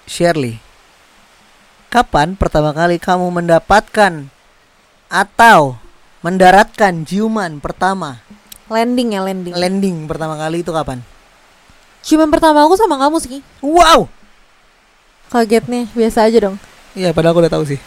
Shirley, 0.07 0.59
kapan 1.91 2.35
pertama 2.35 2.71
kali 2.75 2.99
kamu 2.99 3.27
mendapatkan 3.31 4.27
atau 5.07 5.79
mendaratkan 6.23 7.03
ciuman 7.07 7.59
pertama? 7.63 8.23
Landing 8.71 9.15
ya 9.15 9.21
landing. 9.23 9.53
Landing 9.55 9.97
pertama 10.07 10.39
kali 10.39 10.63
itu 10.63 10.71
kapan? 10.71 11.03
Ciuman 12.03 12.27
pertama 12.27 12.63
aku 12.67 12.75
sama 12.75 12.99
kamu 12.99 13.17
sih. 13.23 13.39
Wow. 13.63 14.11
Kagetnya 15.31 15.87
biasa 15.95 16.27
aja 16.27 16.51
dong. 16.51 16.59
Iya, 16.93 17.09
padahal 17.15 17.33
aku 17.33 17.41
udah 17.47 17.53
tahu 17.53 17.65
sih. 17.65 17.79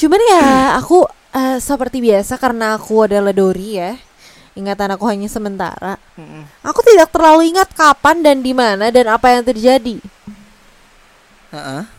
Cuman 0.00 0.20
ya 0.22 0.74
aku 0.78 1.06
eh, 1.34 1.58
seperti 1.58 1.98
biasa 2.02 2.38
karena 2.38 2.74
aku 2.74 3.06
adalah 3.06 3.30
Dori 3.34 3.76
ya. 3.76 3.94
Ingatan 4.58 4.98
aku 4.98 5.06
hanya 5.06 5.30
sementara. 5.30 5.94
Aku 6.66 6.82
tidak 6.82 7.14
terlalu 7.14 7.54
ingat 7.54 7.70
kapan 7.78 8.26
dan 8.26 8.42
di 8.42 8.50
mana 8.50 8.90
dan 8.90 9.06
apa 9.06 9.30
yang 9.30 9.46
terjadi. 9.46 10.02
Heeh. 11.54 11.97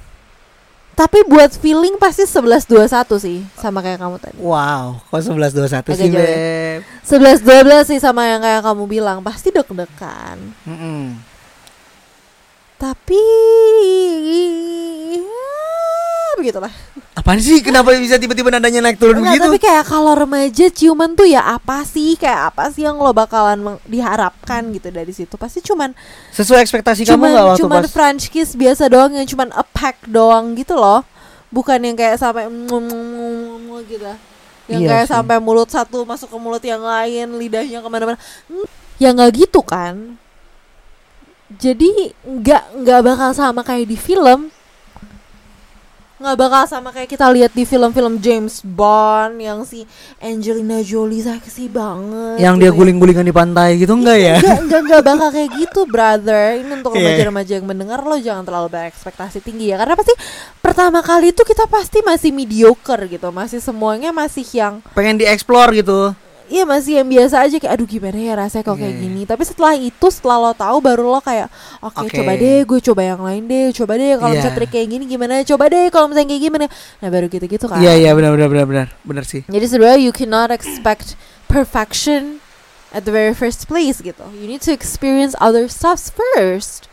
Tapi 0.99 1.23
buat 1.31 1.47
feeling 1.55 1.95
pasti 1.95 2.27
1121 2.27 2.91
sih 3.23 3.39
sama 3.55 3.79
kayak 3.79 4.03
kamu 4.03 4.19
tadi. 4.19 4.35
Wow, 4.35 4.99
kok 5.07 5.23
11 5.23 5.55
21 5.55 5.95
sih, 5.95 6.11
Agak 6.11 6.11
jauh 6.11 6.19
ya. 6.19 6.27
Beb? 6.27 6.79
11 7.07 7.87
12 7.87 7.89
sih 7.95 7.99
sama 8.03 8.27
yang 8.27 8.43
kayak 8.43 8.59
kamu 8.67 8.83
bilang, 8.83 9.23
pasti 9.23 9.47
deg-degan. 9.47 10.35
Mm-mm. 10.67 11.15
Tapi 12.75 13.23
ya, 15.23 15.98
begitulah. 16.35 16.71
Apaan 17.13 17.39
sih? 17.39 17.59
Kenapa 17.59 17.91
bisa 17.95 18.15
tiba-tiba 18.15 18.47
nadanya 18.47 18.79
naik 18.81 18.95
turun 18.95 19.17
Enggak, 19.17 19.35
begitu? 19.35 19.45
tapi 19.47 19.59
kayak 19.59 19.85
kalau 19.85 20.13
remaja 20.13 20.65
ciuman 20.69 21.11
tuh 21.13 21.25
ya 21.25 21.41
apa 21.43 21.81
sih? 21.83 22.13
Kayak 22.13 22.53
apa 22.53 22.69
sih 22.69 22.83
yang 22.83 22.95
lo 22.95 23.09
bakalan 23.09 23.59
diharapkan 23.83 24.69
gitu 24.71 24.87
dari 24.89 25.09
situ? 25.09 25.33
Pasti 25.35 25.59
cuman 25.59 25.91
Sesuai 26.31 26.61
ekspektasi 26.61 27.03
kamu 27.03 27.13
cuman 27.15 27.29
gak 27.29 27.45
waktu 27.47 27.59
cuman 27.61 27.81
pas 27.81 27.91
French 27.91 28.23
kiss 28.27 28.53
biasa 28.53 28.87
doang 28.87 29.11
yang 29.11 29.25
cuman 29.25 29.49
a 29.51 29.63
peck 29.63 29.99
doang 30.05 30.53
gitu 30.53 30.75
loh. 30.75 31.01
Bukan 31.49 31.81
yang 31.81 31.97
kayak 31.97 32.15
sampai 32.15 32.45
gitu. 33.85 34.05
Yang 34.69 34.81
Iya 34.81 34.89
kayak 34.93 35.05
sih. 35.05 35.13
sampai 35.17 35.37
mulut 35.41 35.65
satu 35.67 36.05
masuk 36.05 36.29
ke 36.29 36.37
mulut 36.37 36.61
yang 36.61 36.79
lain, 36.79 37.25
lidahnya 37.35 37.81
ke 37.81 37.89
mana-mana. 37.89 38.19
Mm, 38.45 38.67
Ya 38.99 39.09
nggak 39.15 39.31
gitu 39.33 39.63
kan? 39.63 40.19
Jadi 41.49 42.13
nggak 42.21 42.85
nggak 42.85 42.99
bakal 43.01 43.29
sama 43.33 43.65
kayak 43.65 43.89
di 43.89 43.97
film. 43.97 44.53
Nggak 46.19 46.35
bakal 46.35 46.63
sama 46.67 46.91
kayak 46.91 47.15
kita 47.15 47.31
lihat 47.31 47.55
di 47.55 47.63
film-film 47.63 48.19
James 48.19 48.59
Bond 48.59 49.39
yang 49.39 49.63
si 49.63 49.87
Angelina 50.19 50.83
Jolie 50.83 51.23
seksi 51.23 51.71
banget. 51.71 52.43
yang 52.43 52.59
gitu 52.59 52.67
dia 52.67 52.71
ya. 52.71 52.75
guling-gulingan 52.75 53.23
di 53.23 53.31
pantai 53.31 53.79
gitu 53.79 53.95
enggak 53.95 54.19
ya? 54.19 54.35
Enggak, 54.43 54.59
enggak, 54.67 54.81
enggak 54.83 55.01
bakal 55.07 55.27
kayak 55.31 55.49
gitu, 55.55 55.79
brother. 55.87 56.59
Ini 56.59 56.71
untuk 56.75 56.91
Iya. 56.91 57.07
remaja-remaja 57.07 57.51
yang 57.55 57.67
mendengar 57.71 57.99
lo 58.03 58.19
jangan 58.19 58.43
terlalu 58.43 58.67
berekspektasi 58.67 59.39
tinggi 59.39 59.71
ya. 59.71 59.79
Karena 59.79 59.95
pasti 59.95 60.11
pertama 60.59 60.99
kali 60.99 61.31
itu 61.31 61.47
kita 61.47 61.71
pasti 61.71 62.03
masih 62.03 62.35
mediocre 62.35 63.07
gitu. 63.07 63.31
Masih 63.31 63.63
semuanya 63.63 64.11
masih 64.11 64.43
yang 64.51 64.83
Pengen 64.91 65.15
dieksplor 65.15 65.71
gitu. 65.71 66.11
Iya 66.49 66.65
masih 66.65 66.97
yang 66.97 67.05
biasa 67.07 67.45
aja 67.45 67.55
kayak 67.55 67.77
aduh 67.77 67.85
gimana 67.85 68.17
ya 68.17 68.33
rasanya 68.33 68.65
kok 68.65 68.75
kayak 68.75 68.89
Iya. 68.89 69.01
gini. 69.05 69.21
Tapi 69.23 69.43
setelah 69.45 69.73
itu 69.77 70.07
setelah 70.09 70.37
lo 70.41 70.51
tahu 70.51 70.77
baru 70.81 71.05
lo 71.05 71.21
kayak 71.21 71.45
oke 71.77 72.09
Oke. 72.09 72.17
coba 72.17 72.33
deh 72.33 72.65
gue 72.65 72.79
coba 72.81 73.01
yang 73.05 73.21
lain 73.21 73.43
deh. 73.45 73.69
Coba 73.69 73.93
deh 73.95 74.17
kalau 74.17 74.33
Iya. 74.33 74.37
misalnya 74.41 74.57
trik 74.57 74.71
kayak 74.73 74.87
gini 74.89 75.03
gimana? 75.05 75.33
Coba 75.45 75.63
deh 75.69 75.85
kalau 75.87 76.05
misalnya 76.09 76.27
kayak 76.27 76.43
gimana. 76.43 76.65
Nah 76.99 77.07
baru 77.07 77.25
gitu-gitu 77.29 77.65
kan. 77.69 77.77
Iya 77.77 77.93
iya 77.95 78.11
benar 78.11 78.33
benar 78.33 78.49
benar 78.49 78.65
benar 78.65 78.87
benar 79.05 79.23
sih. 79.23 79.45
Jadi 79.45 79.65
sebenarnya 79.65 79.99
you 80.01 80.09
cannot 80.09 80.49
expect 80.49 81.13
perfection 81.45 82.41
at 82.89 83.05
the 83.05 83.13
very 83.13 83.37
first 83.37 83.69
place 83.69 84.01
gitu. 84.01 84.25
You 84.33 84.49
need 84.49 84.65
to 84.65 84.73
experience 84.73 85.37
other 85.37 85.69
stuff 85.69 86.01
first. 86.09 86.89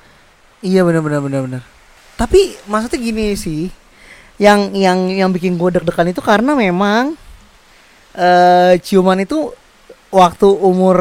Iya 0.61 0.85
benar 0.85 1.01
benar 1.01 1.25
benar 1.25 1.41
benar. 1.45 1.63
Tapi 2.17 2.61
maksudnya 2.65 2.97
gini 2.99 3.33
sih, 3.33 3.69
yang 4.37 4.73
yang 4.73 5.09
yang 5.09 5.31
bikin 5.33 5.57
gue 5.57 5.81
deg-degan 5.81 6.09
itu 6.09 6.21
karena 6.21 6.53
memang 6.53 7.17
eh 8.17 8.81
ciuman 8.81 9.21
itu 9.21 9.53
waktu 10.09 10.49
umur 10.49 10.97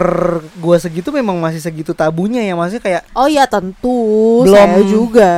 gue 0.53 0.77
segitu 0.77 1.07
memang 1.09 1.37
masih 1.37 1.57
segitu 1.57 1.91
tabunya 1.91 2.41
ya 2.41 2.53
maksudnya 2.53 2.83
kayak 2.83 3.01
Oh 3.13 3.25
ya 3.25 3.45
tentu 3.45 4.43
Belum- 4.43 4.51
saya 4.51 4.81
juga. 4.83 5.31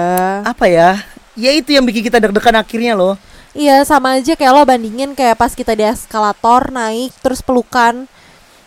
apa 0.43 0.65
ya? 0.65 0.97
Ya 1.33 1.51
itu 1.51 1.69
yang 1.69 1.85
bikin 1.85 2.01
kita 2.01 2.17
deg-degan 2.17 2.57
akhirnya 2.57 2.93
loh. 2.93 3.13
Iya 3.53 3.81
sama 3.83 4.17
aja 4.17 4.33
kayak 4.33 4.49
lo 4.51 4.61
bandingin 4.63 5.13
kayak 5.13 5.33
pas 5.35 5.49
kita 5.51 5.71
di 5.71 5.81
eskalator 5.81 6.69
naik 6.69 7.13
terus 7.19 7.41
pelukan 7.41 8.05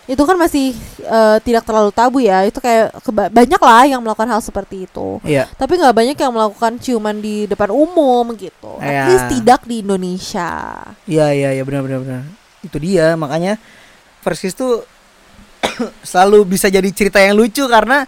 itu 0.05 0.19
kan 0.21 0.35
masih 0.35 0.75
eh, 1.01 1.39
tidak 1.41 1.63
terlalu 1.63 1.91
tabu 1.91 2.19
ya 2.19 2.43
itu 2.43 2.59
kayak 2.59 2.91
keba- 3.01 3.31
banyak 3.31 3.61
lah 3.61 3.83
yang 3.87 4.01
melakukan 4.01 4.27
hal 4.29 4.43
seperti 4.43 4.85
itu 4.85 5.23
Iya. 5.23 5.47
tapi 5.53 5.79
nggak 5.79 5.95
banyak 5.95 6.17
yang 6.17 6.33
melakukan 6.33 6.73
ciuman 6.77 7.15
di 7.17 7.47
depan 7.47 7.71
umum 7.71 8.27
gitu 8.35 8.75
Iya. 8.77 8.91
at 8.91 9.07
least 9.09 9.27
tidak 9.33 9.61
di 9.63 9.79
Indonesia 9.81 10.51
Iya 11.07 11.27
iya 11.31 11.49
iya 11.53 11.63
benar 11.63 11.87
benar 11.87 11.99
benar. 12.03 12.23
Itu 12.61 12.77
dia 12.81 13.17
makanya 13.17 13.57
Kiss 14.21 14.53
tuh 14.53 14.85
selalu 16.11 16.45
bisa 16.45 16.69
jadi 16.69 16.87
cerita 16.93 17.17
yang 17.17 17.37
lucu 17.37 17.65
karena 17.65 18.05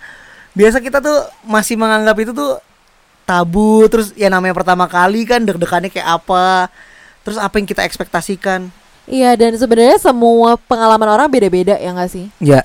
biasa 0.52 0.84
kita 0.84 1.00
tuh 1.00 1.24
masih 1.48 1.80
menganggap 1.80 2.16
itu 2.20 2.32
tuh 2.36 2.60
tabu. 3.24 3.88
Terus 3.88 4.12
ya 4.12 4.28
namanya 4.28 4.52
pertama 4.52 4.84
kali 4.84 5.24
kan 5.24 5.40
deg-degannya 5.40 5.88
kayak 5.88 6.20
apa. 6.20 6.68
Terus 7.24 7.40
apa 7.40 7.56
yang 7.56 7.66
kita 7.66 7.86
ekspektasikan? 7.86 8.68
Iya 9.08 9.34
dan 9.34 9.56
sebenarnya 9.56 9.98
semua 9.98 10.54
pengalaman 10.60 11.10
orang 11.10 11.26
beda-beda 11.32 11.74
ya 11.80 11.90
nggak 11.90 12.10
sih? 12.12 12.28
Ya 12.38 12.62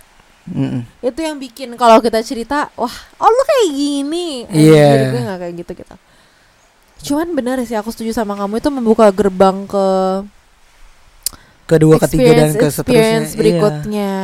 itu 1.03 1.19
yang 1.19 1.35
bikin 1.35 1.75
kalau 1.75 1.99
kita 1.99 2.23
cerita 2.23 2.71
wah 2.79 2.93
oh 3.19 3.27
lu 3.27 3.43
kayak 3.43 3.69
gini. 3.75 4.27
Iya. 4.47 4.87
Anjir, 4.87 5.07
gue 5.11 5.21
nggak 5.27 5.39
kayak 5.43 5.53
gitu 5.59 5.71
gitu. 5.83 5.95
Cuman 7.11 7.27
benar 7.35 7.59
sih 7.67 7.75
aku 7.75 7.91
setuju 7.91 8.15
sama 8.15 8.39
kamu. 8.39 8.63
Itu 8.63 8.71
membuka 8.71 9.11
gerbang 9.11 9.67
ke 9.67 9.85
kedua 11.67 11.99
ketiga 11.99 12.31
dan 12.33 12.51
ke 12.55 12.67
seterusnya 12.71 12.95
experience 12.95 13.29
Iya. 13.31 13.37
berikutnya. 13.37 14.15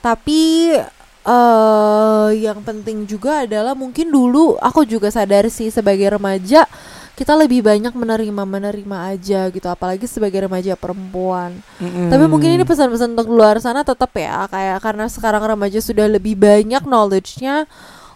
Tapi 0.00 0.42
eh 1.26 2.28
yang 2.38 2.62
penting 2.62 3.02
juga 3.04 3.42
adalah 3.42 3.74
mungkin 3.74 4.08
dulu 4.08 4.54
aku 4.62 4.86
juga 4.86 5.10
sadar 5.10 5.50
sih 5.50 5.74
sebagai 5.74 6.06
remaja 6.06 6.62
kita 7.18 7.34
lebih 7.34 7.66
banyak 7.66 7.90
menerima 7.90 8.44
menerima 8.46 8.98
aja 9.10 9.50
gitu 9.50 9.66
apalagi 9.66 10.06
sebagai 10.06 10.46
remaja 10.46 10.78
perempuan. 10.78 11.58
Mm-mm. 11.82 12.12
tapi 12.12 12.30
mungkin 12.30 12.54
ini 12.54 12.62
pesan-pesan 12.62 13.18
untuk 13.18 13.26
luar 13.26 13.58
sana 13.58 13.82
tetap 13.82 14.14
ya 14.14 14.46
kayak 14.46 14.78
karena 14.78 15.10
sekarang 15.10 15.42
remaja 15.42 15.82
sudah 15.82 16.06
lebih 16.06 16.38
banyak 16.38 16.86
knowledge-nya 16.86 17.66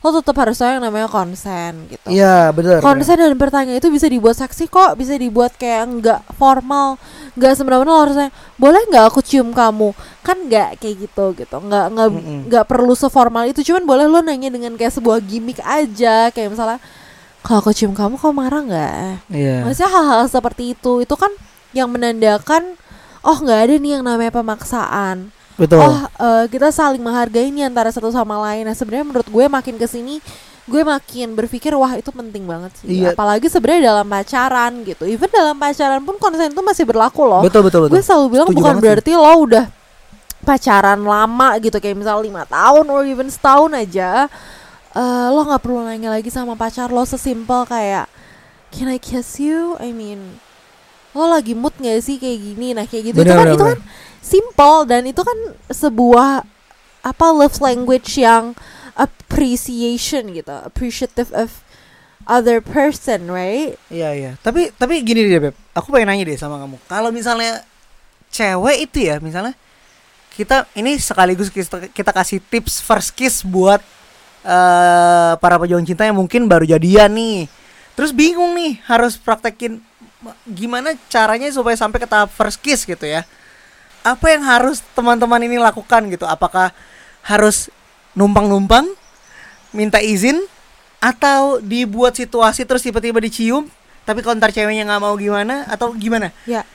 lo 0.00 0.08
tetap 0.16 0.32
harus 0.38 0.56
tahu 0.56 0.80
yang 0.80 0.84
namanya 0.84 1.10
konsen 1.12 1.90
gitu. 1.90 2.06
Iya 2.08 2.54
benar 2.54 2.78
konsen 2.80 3.18
dan 3.18 3.34
bertanya 3.34 3.74
itu 3.74 3.90
bisa 3.90 4.06
dibuat 4.06 4.38
seksi 4.38 4.70
kok 4.70 4.94
bisa 4.94 5.18
dibuat 5.18 5.58
kayak 5.58 5.82
nggak 5.98 6.20
formal 6.38 6.94
nggak 7.36 7.52
semena-mena 7.54 7.90
lo 7.92 8.00
harus 8.02 8.16
tanya 8.16 8.32
boleh 8.58 8.82
nggak 8.90 9.04
aku 9.10 9.20
cium 9.22 9.50
kamu? 9.54 9.94
Kan 10.22 10.50
nggak 10.50 10.82
kayak 10.82 10.96
gitu 11.08 11.24
gitu. 11.38 11.56
Nggak 11.60 11.84
nggak 11.94 12.08
nggak 12.50 12.64
perlu 12.66 12.94
seformal 12.94 13.46
itu. 13.46 13.60
Cuman 13.66 13.86
boleh 13.86 14.06
lo 14.10 14.22
nanya 14.22 14.50
dengan 14.50 14.74
kayak 14.74 14.96
sebuah 14.98 15.22
gimmick 15.22 15.60
aja. 15.62 16.30
Kayak 16.34 16.54
misalnya 16.54 16.78
kalau 17.40 17.64
aku 17.64 17.72
cium 17.72 17.96
kamu 17.96 18.20
kau 18.20 18.34
marah 18.34 18.62
nggak? 18.62 19.32
Iya. 19.32 19.64
Maksudnya 19.64 19.90
hal-hal 19.90 20.24
seperti 20.28 20.74
itu. 20.76 21.04
Itu 21.04 21.14
kan 21.14 21.32
yang 21.70 21.88
menandakan 21.90 22.76
oh 23.22 23.36
nggak 23.38 23.60
ada 23.68 23.74
nih 23.78 23.90
yang 23.98 24.04
namanya 24.04 24.32
pemaksaan. 24.34 25.30
Betul. 25.60 25.80
Oh 25.84 25.98
eh, 26.20 26.44
kita 26.48 26.72
saling 26.72 27.04
menghargai 27.04 27.52
nih 27.52 27.68
antara 27.68 27.92
satu 27.92 28.08
sama 28.08 28.40
lain. 28.40 28.64
Nah 28.64 28.76
sebenarnya 28.76 29.06
menurut 29.06 29.28
gue 29.28 29.44
makin 29.44 29.76
ke 29.76 29.86
sini 29.88 30.24
gue 30.70 30.82
makin 30.86 31.34
berpikir 31.34 31.74
wah 31.74 31.98
itu 31.98 32.14
penting 32.14 32.46
banget 32.46 32.70
sih. 32.78 33.02
Iya. 33.02 33.18
apalagi 33.18 33.50
sebenarnya 33.50 33.90
dalam 33.90 34.06
pacaran 34.06 34.72
gitu. 34.86 35.02
Even 35.04 35.26
dalam 35.28 35.58
pacaran 35.58 36.00
pun 36.00 36.14
konsen 36.16 36.54
itu 36.54 36.62
masih 36.62 36.86
berlaku 36.86 37.26
loh. 37.26 37.42
Betul 37.42 37.66
betul 37.66 37.90
betul. 37.90 37.98
Gue 37.98 38.02
selalu 38.06 38.26
bilang 38.30 38.46
Setuju 38.48 38.58
bukan 38.62 38.70
banget 38.70 38.78
sih. 38.78 38.86
berarti 38.86 39.12
lo 39.18 39.32
udah 39.42 39.64
pacaran 40.40 41.00
lama 41.02 41.48
gitu 41.58 41.76
kayak 41.76 41.96
misal 41.98 42.22
lima 42.22 42.46
tahun 42.46 42.86
or 42.88 43.02
even 43.04 43.28
setahun 43.28 43.68
aja 43.76 44.30
eh, 44.94 45.26
lo 45.28 45.44
nggak 45.44 45.60
perlu 45.60 45.84
nanya 45.84 46.08
lagi 46.08 46.32
sama 46.32 46.56
pacar 46.56 46.88
lo 46.88 47.04
sesimpel 47.04 47.68
kayak 47.68 48.08
can 48.70 48.86
I 48.86 48.96
kiss 48.96 49.36
you? 49.36 49.74
I 49.76 49.90
mean 49.90 50.38
lo 51.10 51.26
lagi 51.26 51.58
mood 51.58 51.74
gak 51.76 51.98
sih 52.00 52.16
kayak 52.16 52.38
gini? 52.38 52.70
Nah 52.70 52.86
kayak 52.86 53.10
gitu. 53.10 53.18
Itu 53.18 53.26
Benar, 53.26 53.34
kan 53.36 53.46
benar, 53.50 53.56
itu 53.58 53.64
kan 53.66 53.78
simple 54.22 54.76
dan 54.86 55.02
itu 55.04 55.18
kan 55.20 55.38
sebuah 55.68 56.46
apa 57.00 57.26
love 57.32 57.58
language 57.58 58.14
yang 58.16 58.54
appreciation 58.96 60.30
gitu 60.34 60.54
appreciative 60.64 61.30
of 61.32 61.62
other 62.28 62.60
person 62.62 63.26
right 63.26 63.74
Iya 63.90 64.10
iya. 64.14 64.32
Tapi 64.38 64.70
tapi 64.76 65.00
gini 65.02 65.26
deh 65.26 65.50
beb, 65.50 65.56
aku 65.74 65.90
pengen 65.90 66.14
nanya 66.14 66.24
deh 66.28 66.38
sama 66.38 66.60
kamu. 66.62 66.76
Kalau 66.86 67.10
misalnya 67.10 67.64
cewek 68.30 68.86
itu 68.86 69.10
ya, 69.10 69.18
misalnya 69.18 69.56
kita 70.36 70.68
ini 70.78 70.94
sekaligus 71.00 71.50
kita, 71.50 71.90
kita 71.90 72.10
kasih 72.14 72.38
tips 72.38 72.78
first 72.78 73.10
kiss 73.18 73.42
buat 73.42 73.82
eh 74.40 75.32
para 75.36 75.56
pejuang 75.60 75.84
cinta 75.84 76.06
yang 76.06 76.16
mungkin 76.16 76.46
baru 76.46 76.64
jadian 76.64 77.12
nih. 77.12 77.50
Terus 77.98 78.14
bingung 78.14 78.54
nih 78.56 78.78
harus 78.86 79.18
praktekin 79.18 79.82
ma- 80.22 80.36
gimana 80.48 80.94
caranya 81.12 81.50
supaya 81.50 81.74
sampai 81.76 81.98
ke 82.00 82.08
tahap 82.08 82.30
first 82.32 82.60
kiss 82.62 82.86
gitu 82.86 83.04
ya. 83.04 83.26
Apa 84.00 84.32
yang 84.32 84.46
harus 84.46 84.80
teman-teman 84.96 85.44
ini 85.44 85.60
lakukan 85.60 86.08
gitu? 86.08 86.24
Apakah 86.24 86.72
harus 87.20 87.68
numpang-numpang 88.14 88.86
minta 89.70 90.02
izin 90.02 90.42
atau 90.98 91.62
dibuat 91.62 92.18
situasi 92.18 92.66
terus 92.66 92.82
tiba-tiba 92.82 93.22
dicium 93.22 93.70
tapi 94.04 94.20
kalau 94.20 94.36
ntar 94.36 94.50
ceweknya 94.50 94.84
nggak 94.84 95.00
mau 95.00 95.14
gimana 95.16 95.64
atau 95.70 95.94
gimana 95.94 96.34
ya 96.44 96.66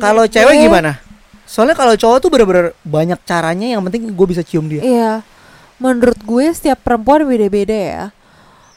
kalau 0.00 0.24
cewek 0.26 0.66
gimana 0.66 0.98
soalnya 1.44 1.74
kalau 1.74 1.94
cowok 1.98 2.18
tuh 2.22 2.30
bener-bener 2.30 2.72
banyak 2.82 3.18
caranya 3.26 3.66
yang 3.76 3.82
penting 3.84 4.06
gue 4.10 4.26
bisa 4.26 4.40
cium 4.46 4.70
dia 4.70 4.80
Iya, 4.80 5.12
menurut 5.82 6.18
gue 6.22 6.46
setiap 6.54 6.78
perempuan 6.86 7.26
beda-beda 7.26 7.74
ya. 7.74 8.02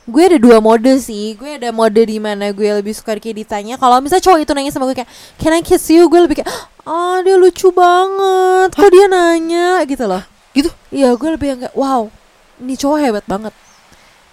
Gue 0.03 0.27
ada 0.27 0.35
dua 0.35 0.59
mode 0.59 0.99
sih. 0.99 1.31
Gue 1.39 1.55
ada 1.55 1.71
mode 1.71 2.01
di 2.01 2.19
mana 2.19 2.51
gue 2.51 2.65
lebih 2.65 2.91
suka 2.91 3.15
kayak 3.15 3.45
ditanya. 3.45 3.79
Kalau 3.79 4.03
misalnya 4.03 4.25
cowok 4.25 4.39
itu 4.43 4.51
nanya 4.51 4.71
sama 4.73 4.83
gue 4.91 4.99
kayak, 4.99 5.11
Can 5.39 5.55
I 5.55 5.63
kiss 5.63 5.87
you? 5.87 6.11
Gue 6.11 6.27
lebih 6.27 6.43
kayak, 6.43 6.51
Ah 6.83 7.23
dia 7.23 7.39
lucu 7.39 7.71
banget. 7.71 8.75
Kok 8.75 8.89
dia 8.91 9.05
nanya 9.07 9.79
gitu 9.87 10.03
loh. 10.03 10.19
Gitu 10.53 10.69
Iya, 10.93 11.13
gue 11.17 11.29
lebih 11.33 11.47
yang 11.53 11.59
kayak, 11.65 11.75
Wow, 11.75 12.13
ini 12.61 12.73
cowok 12.77 12.97
hebat 13.01 13.25
banget. 13.25 13.53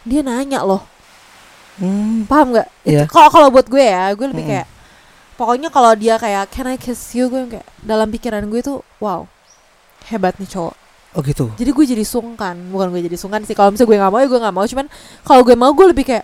Dia 0.04 0.20
nanya 0.24 0.60
loh. 0.64 0.84
hmm. 1.80 2.28
Paham 2.30 2.54
nggak? 2.54 2.68
Itu 2.84 3.04
Kalau 3.10 3.28
kalau 3.32 3.48
buat 3.52 3.66
gue 3.66 3.80
ya, 3.84 4.12
gue 4.14 4.26
lebih 4.30 4.44
Mm-mm. 4.44 4.52
kayak, 4.60 4.66
pokoknya 5.36 5.68
kalau 5.72 5.92
dia 5.96 6.16
kayak, 6.20 6.48
Can 6.52 6.68
I 6.70 6.76
kiss 6.80 7.00
you? 7.16 7.28
Gue 7.32 7.48
kayak 7.48 7.66
dalam 7.82 8.08
pikiran 8.12 8.44
gue 8.48 8.60
tuh, 8.60 8.84
Wow, 9.00 9.26
hebat 10.10 10.36
nih 10.40 10.48
cowok 10.50 10.74
oh 11.10 11.22
gitu 11.26 11.50
jadi 11.58 11.70
gue 11.74 11.84
jadi 11.90 12.04
sungkan 12.06 12.54
bukan 12.70 12.94
gue 12.94 13.02
jadi 13.10 13.18
sungkan 13.18 13.42
sih 13.42 13.54
kalau 13.58 13.74
misalnya 13.74 13.90
gue 13.90 13.98
nggak 13.98 14.12
mau 14.14 14.20
ya 14.22 14.28
gue 14.30 14.40
nggak 14.46 14.54
mau 14.54 14.66
cuman 14.66 14.86
kalau 15.26 15.42
gue 15.42 15.56
mau 15.58 15.72
gue 15.74 15.86
lebih 15.90 16.04
kayak 16.06 16.22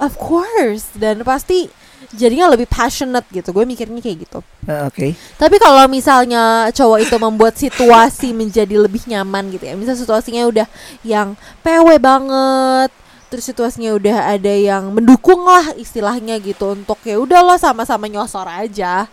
of 0.00 0.16
course 0.16 0.88
dan 0.96 1.20
pasti 1.28 1.68
jadinya 2.14 2.48
lebih 2.48 2.70
passionate 2.70 3.26
gitu. 3.28 3.50
Gue 3.50 3.66
mikirnya 3.66 4.00
kayak 4.00 4.18
gitu. 4.24 4.38
Eh, 4.70 4.82
oke. 4.86 5.06
Tapi 5.36 5.56
kalau 5.60 5.84
misalnya 5.90 6.70
cowok 6.70 6.98
itu 7.02 7.16
membuat 7.20 7.54
situasi 7.58 8.32
menjadi 8.32 8.78
lebih 8.78 9.04
nyaman 9.10 9.52
gitu 9.52 9.66
ya. 9.66 9.74
Misal 9.74 9.98
situasinya 9.98 10.46
udah 10.48 10.66
yang 11.04 11.34
PW 11.60 11.98
banget 12.00 12.90
terus 13.34 13.50
situasinya 13.50 13.90
udah 13.98 14.30
ada 14.38 14.54
yang 14.54 14.94
mendukung 14.94 15.42
lah 15.42 15.74
istilahnya 15.74 16.38
gitu 16.38 16.70
untuk 16.70 17.02
ya 17.02 17.18
udah 17.18 17.42
lo 17.42 17.58
sama-sama 17.58 18.06
nyosor 18.06 18.46
aja. 18.46 19.10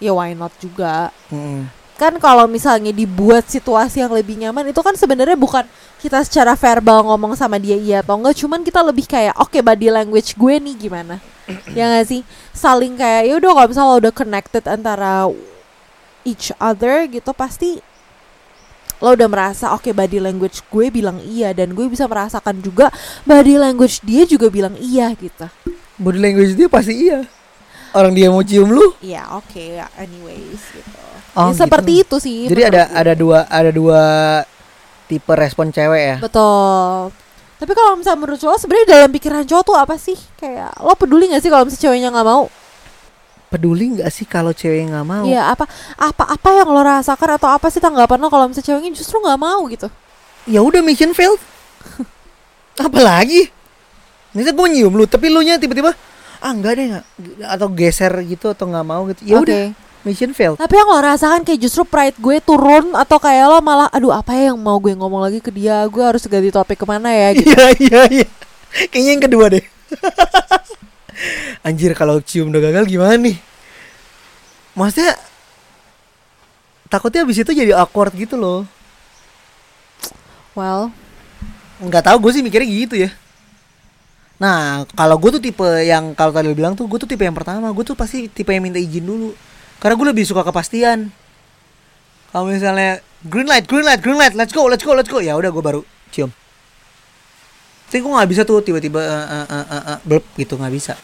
Ya 0.00 0.12
why 0.14 0.32
not 0.32 0.54
juga? 0.56 1.12
Mm-mm. 1.28 1.77
Kan 1.98 2.14
kalau 2.22 2.46
misalnya 2.46 2.94
dibuat 2.94 3.50
situasi 3.50 3.98
yang 4.06 4.14
lebih 4.14 4.38
nyaman 4.38 4.70
itu 4.70 4.78
kan 4.86 4.94
sebenarnya 4.94 5.34
bukan 5.34 5.66
kita 5.98 6.22
secara 6.22 6.54
verbal 6.54 7.02
ngomong 7.10 7.34
sama 7.34 7.58
dia 7.58 7.74
iya 7.74 8.06
atau 8.06 8.14
enggak 8.14 8.38
cuman 8.38 8.62
kita 8.62 8.78
lebih 8.86 9.02
kayak 9.10 9.34
oke 9.34 9.58
body 9.58 9.90
language 9.90 10.38
gue 10.38 10.54
nih 10.62 10.74
gimana? 10.78 11.18
Ya 11.74 11.90
gak 11.90 12.06
sih? 12.06 12.22
Saling 12.54 12.94
kayak 12.94 13.26
ya 13.26 13.34
udah 13.42 13.50
kalau 13.50 13.66
misalnya 13.66 13.94
udah 14.06 14.12
connected 14.14 14.62
antara 14.70 15.26
each 16.22 16.54
other 16.62 17.10
gitu 17.10 17.34
pasti 17.34 17.82
lo 19.02 19.14
udah 19.18 19.26
merasa 19.26 19.74
oke 19.74 19.90
body 19.90 20.22
language 20.22 20.62
gue 20.70 20.90
bilang 20.94 21.18
iya 21.22 21.50
dan 21.50 21.74
gue 21.74 21.86
bisa 21.90 22.06
merasakan 22.06 22.62
juga 22.62 22.94
body 23.26 23.58
language 23.58 24.06
dia 24.06 24.22
juga 24.22 24.46
bilang 24.46 24.78
iya 24.78 25.10
gitu. 25.18 25.50
Body 25.98 26.22
language 26.22 26.54
dia 26.54 26.70
pasti 26.70 26.94
iya. 26.94 27.26
Orang 27.90 28.14
dia 28.14 28.30
mau 28.30 28.44
cium 28.46 28.70
lu. 28.70 28.94
Ya 29.02 29.26
oke 29.34 29.82
ya 29.82 29.90
anyways 29.98 30.62
gitu 30.70 31.07
Oh, 31.38 31.54
Ya, 31.54 31.56
seperti 31.56 32.02
itu 32.02 32.16
sih 32.18 32.50
jadi 32.50 32.62
ada 32.66 32.82
gue. 32.84 32.98
ada 32.98 33.12
dua 33.14 33.38
ada 33.46 33.70
dua 33.70 34.02
tipe 35.06 35.30
respon 35.32 35.70
cewek 35.70 36.02
ya 36.04 36.16
Betul. 36.18 37.14
Tapi 37.58 37.72
kalau 37.72 37.94
misalnya 37.94 38.18
menurut 38.18 38.38
cowok 38.38 38.58
sebenarnya 38.58 38.86
dalam 38.88 39.10
pikiran 39.10 39.42
cowok 39.42 39.64
tuh 39.64 39.74
apa 39.74 39.94
sih? 39.94 40.14
Kayak 40.34 40.78
lo 40.78 40.94
peduli 40.94 41.26
gak 41.26 41.42
sih 41.42 41.50
kalau 41.50 41.66
misalnya 41.66 41.82
ceweknya 41.84 42.08
nggak 42.10 42.28
mau? 42.28 42.44
peduli 43.48 43.96
nggak 43.96 44.12
sih 44.12 44.28
kalau 44.28 44.52
cewek 44.52 44.92
nggak 44.92 45.02
mau 45.02 45.24
Iya 45.24 45.48
apa 45.48 45.64
apa 45.96 46.24
apa 46.28 46.48
yang 46.52 46.68
lo 46.68 46.84
rasakan 46.84 47.40
atau 47.40 47.48
apa 47.48 47.72
sih 47.72 47.80
tanggapan 47.80 48.20
lo 48.20 48.28
kalau 48.28 48.44
misalnya 48.44 48.68
ceweknya 48.68 48.92
justru 48.92 49.18
nggak 49.18 49.40
mau 49.40 49.64
gitu? 49.72 49.88
ya 50.44 50.60
udah 50.60 50.84
mission 50.84 51.16
failed 51.16 51.40
apalagi 52.86 53.48
Misalnya 54.36 54.52
gue 54.52 54.68
nyium 54.68 54.92
lu 54.92 55.08
tapi 55.08 55.32
lu 55.32 55.40
nya 55.40 55.56
tiba-tiba 55.56 55.96
ah 56.38 56.52
enggak 56.52 56.72
deh 56.76 56.86
nggak 56.92 57.04
atau 57.48 57.68
geser 57.72 58.12
gitu 58.22 58.52
atau 58.52 58.68
nggak 58.68 58.86
mau 58.86 59.02
gitu 59.08 59.24
ya 59.24 59.40
udah 59.40 59.58
Oke. 59.72 59.87
Mission 60.08 60.32
failed. 60.32 60.56
Tapi 60.56 60.72
yang 60.72 60.88
lo 60.88 60.96
rasakan 61.04 61.44
kayak 61.44 61.60
justru 61.60 61.84
pride 61.84 62.16
gue 62.16 62.40
turun 62.40 62.96
atau 62.96 63.20
kayak 63.20 63.44
lo 63.52 63.60
malah 63.60 63.92
aduh 63.92 64.16
apa 64.16 64.32
ya 64.32 64.50
yang 64.50 64.58
mau 64.58 64.80
gue 64.80 64.96
ngomong 64.96 65.28
lagi 65.28 65.44
ke 65.44 65.52
dia? 65.52 65.84
Gue 65.92 66.00
harus 66.00 66.24
ganti 66.24 66.48
topik 66.48 66.80
ke 66.80 66.86
mana 66.88 67.12
ya? 67.12 67.28
Gitu. 67.36 67.52
iya 67.52 67.66
iya 67.76 68.02
iya. 68.08 68.26
Kayaknya 68.88 69.10
yang 69.12 69.22
kedua 69.28 69.44
deh. 69.52 69.64
Anjir 71.66 71.92
kalau 71.92 72.24
cium 72.24 72.48
udah 72.48 72.64
gagal 72.64 72.88
gimana 72.88 73.20
nih? 73.20 73.36
Maksudnya 74.72 75.20
takutnya 76.88 77.28
abis 77.28 77.44
itu 77.44 77.52
jadi 77.52 77.76
awkward 77.76 78.16
gitu 78.16 78.40
loh. 78.40 78.64
Well, 80.56 80.90
nggak 81.84 82.08
tahu 82.08 82.16
gue 82.24 82.32
sih 82.38 82.42
mikirnya 82.42 82.66
gitu 82.66 82.94
ya. 82.96 83.10
Nah 84.38 84.86
kalau 84.94 85.18
gue 85.18 85.38
tuh 85.38 85.42
tipe 85.42 85.66
yang 85.82 86.14
kalau 86.14 86.30
tadi 86.30 86.54
bilang 86.54 86.78
tuh 86.78 86.86
gue 86.86 86.98
tuh 86.98 87.10
tipe 87.10 87.26
yang 87.26 87.34
pertama. 87.34 87.68
Gue 87.74 87.82
tuh 87.82 87.98
pasti 87.98 88.30
tipe 88.30 88.54
yang 88.54 88.62
minta 88.62 88.78
izin 88.78 89.04
dulu 89.04 89.34
karena 89.78 89.94
gue 89.94 90.06
lebih 90.10 90.24
suka 90.26 90.42
kepastian 90.42 91.10
kalau 92.28 92.50
misalnya 92.50 92.98
green 93.24 93.46
light 93.46 93.64
green 93.64 93.86
light 93.86 94.02
green 94.02 94.18
light 94.18 94.34
let's 94.34 94.50
go 94.50 94.66
let's 94.66 94.82
go 94.82 94.92
let's 94.92 95.08
go 95.08 95.18
ya 95.18 95.34
udah 95.34 95.50
gue 95.50 95.62
baru 95.62 95.80
cium 96.10 96.30
tapi 97.88 98.04
gue 98.04 98.12
nggak 98.12 98.28
bisa 98.28 98.42
tuh 98.44 98.60
tiba-tiba 98.60 99.00
eh, 99.00 99.26
eh, 99.32 99.46
eh, 99.48 99.66
eh, 99.72 99.82
eh, 99.94 99.98
blep 100.04 100.24
gitu 100.36 100.54
nggak 100.60 100.74
bisa 100.74 100.94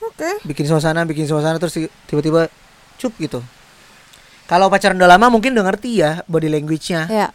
oke. 0.00 0.30
bikin 0.46 0.64
suasana 0.68 1.04
bikin 1.04 1.26
suasana 1.28 1.56
terus 1.60 1.76
ti- 1.76 1.92
tiba-tiba 2.08 2.48
cup 2.96 3.12
gitu 3.20 3.40
kalau 4.48 4.66
pacaran 4.66 4.96
udah 4.96 5.10
lama 5.10 5.30
mungkin 5.30 5.54
udah 5.54 5.66
ngerti 5.72 6.00
ya 6.00 6.22
body 6.26 6.48
language-nya 6.50 7.06
Ya. 7.08 7.28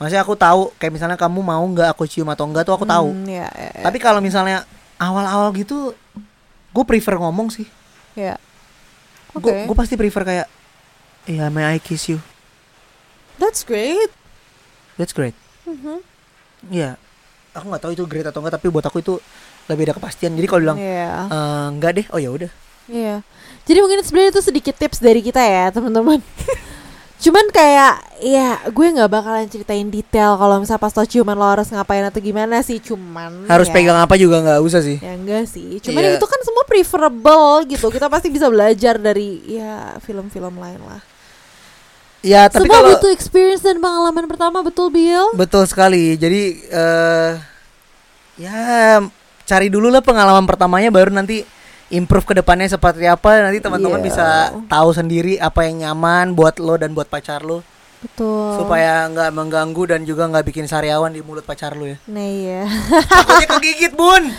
Maksudnya 0.00 0.26
aku 0.26 0.34
tahu 0.34 0.74
kayak 0.82 0.98
misalnya 0.98 1.14
kamu 1.14 1.46
mau 1.46 1.62
nggak 1.62 1.94
aku 1.94 2.10
cium 2.10 2.26
atau 2.26 2.42
enggak 2.50 2.66
tuh 2.66 2.74
aku 2.74 2.82
tahu. 2.82 3.14
Hmm, 3.14 3.22
ya, 3.22 3.46
ya, 3.54 3.70
ya. 3.70 3.82
Tapi 3.86 4.02
kalau 4.02 4.18
misalnya 4.18 4.66
awal-awal 4.98 5.54
gitu 5.54 5.94
gue 6.74 6.82
prefer 6.82 7.22
ngomong 7.22 7.54
sih. 7.54 7.70
Ya. 8.14 8.34
Oke. 9.32 9.64
Gue 9.64 9.76
pasti 9.76 9.96
prefer 9.96 10.24
kayak 10.24 10.46
Iya, 11.22 11.46
may 11.54 11.62
I 11.62 11.78
kiss 11.78 12.10
you? 12.10 12.18
That's 13.38 13.62
great. 13.62 14.10
That's 14.98 15.14
great. 15.14 15.38
Mhm. 15.64 16.02
Iya. 16.68 16.98
Aku 17.54 17.70
nggak 17.70 17.82
tahu 17.84 17.92
itu 17.94 18.04
great 18.10 18.26
atau 18.26 18.42
enggak, 18.42 18.58
tapi 18.58 18.66
buat 18.72 18.82
aku 18.82 18.98
itu 18.98 19.14
lebih 19.70 19.86
ada 19.86 19.94
kepastian. 19.94 20.34
Jadi 20.34 20.46
kalau 20.50 20.60
bilang 20.66 20.78
Iya. 20.82 21.30
"Eh, 21.30 21.66
enggak 21.70 21.92
deh, 21.94 22.06
oh 22.10 22.18
ya 22.18 22.30
udah. 22.34 22.50
Iya. 22.90 23.22
Jadi 23.62 23.78
mungkin 23.78 24.02
sebenarnya 24.02 24.34
itu 24.34 24.42
sedikit 24.42 24.74
tips 24.74 24.98
dari 24.98 25.22
kita 25.22 25.38
ya, 25.38 25.70
teman-teman. 25.70 26.18
Cuman 27.22 27.54
kayak 27.54 28.18
ya 28.18 28.58
gue 28.66 28.86
nggak 28.98 29.06
bakalan 29.06 29.46
ceritain 29.46 29.86
detail 29.86 30.34
kalau 30.34 30.58
misal 30.58 30.74
pas 30.74 30.90
lo 30.90 31.06
ciuman 31.06 31.38
lo 31.38 31.46
harus 31.46 31.70
ngapain 31.70 32.02
atau 32.02 32.18
gimana 32.18 32.58
sih, 32.66 32.82
cuman 32.82 33.46
Harus 33.46 33.70
ya, 33.70 33.74
pegang 33.78 33.94
apa 33.94 34.18
juga 34.18 34.42
nggak 34.42 34.58
usah 34.58 34.82
sih. 34.82 34.98
Ya 34.98 35.14
enggak 35.14 35.46
sih. 35.46 35.78
Cuman 35.78 36.02
Iya. 36.02 36.18
itu 36.18 36.26
kan 36.26 36.40
semua 36.42 36.66
preferable 36.66 37.62
gitu. 37.70 37.86
Kita 37.94 38.10
pasti 38.10 38.26
bisa 38.26 38.50
belajar 38.50 38.98
dari 38.98 39.38
ya 39.46 39.94
film-film 40.02 40.58
lain 40.58 40.82
lah. 40.82 40.98
Ya, 42.22 42.46
tapi 42.46 42.66
semua 42.66 42.74
kalau 42.82 42.90
butuh 42.94 43.10
experience 43.10 43.66
dan 43.66 43.82
pengalaman 43.82 44.26
pertama, 44.30 44.62
betul 44.62 44.90
Bill? 44.90 45.34
betul 45.34 45.62
sekali. 45.66 46.14
Jadi 46.18 46.58
eh 46.70 47.32
ya 48.38 48.98
cari 49.42 49.66
dulu 49.70 49.90
lah 49.90 50.02
pengalaman 50.02 50.42
pertamanya 50.42 50.90
baru 50.90 51.10
nanti 51.14 51.42
improve 51.92 52.24
ke 52.24 52.34
depannya 52.34 52.66
seperti 52.66 53.04
apa 53.04 53.42
nanti 53.42 53.60
teman-teman 53.60 54.00
Iya. 54.00 54.06
bisa 54.08 54.26
tahu 54.66 54.90
sendiri 54.90 55.36
apa 55.36 55.62
yang 55.62 55.84
nyaman 55.84 56.32
buat 56.32 56.56
lo 56.56 56.74
dan 56.74 56.90
buat 56.90 57.06
pacar 57.06 57.40
lo 57.40 57.60
Betul. 58.00 58.58
supaya 58.58 59.06
nggak 59.06 59.30
mengganggu 59.30 59.82
dan 59.86 60.00
juga 60.02 60.26
nggak 60.26 60.42
bikin 60.44 60.64
sariawan 60.64 61.12
di 61.12 61.20
mulut 61.20 61.44
pacar 61.44 61.72
lo 61.72 61.84
ya 61.84 62.00
Nah 62.06 62.24
iya. 62.24 62.62
takutnya 63.04 63.46
kegigit 63.52 63.92
bun 63.92 64.26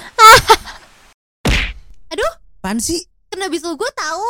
Aduh, 2.09 2.33
pan 2.59 2.77
sih 2.77 3.01
kena 3.27 3.49
bisul 3.49 3.73
gue 3.73 3.89
tahu. 3.89 4.27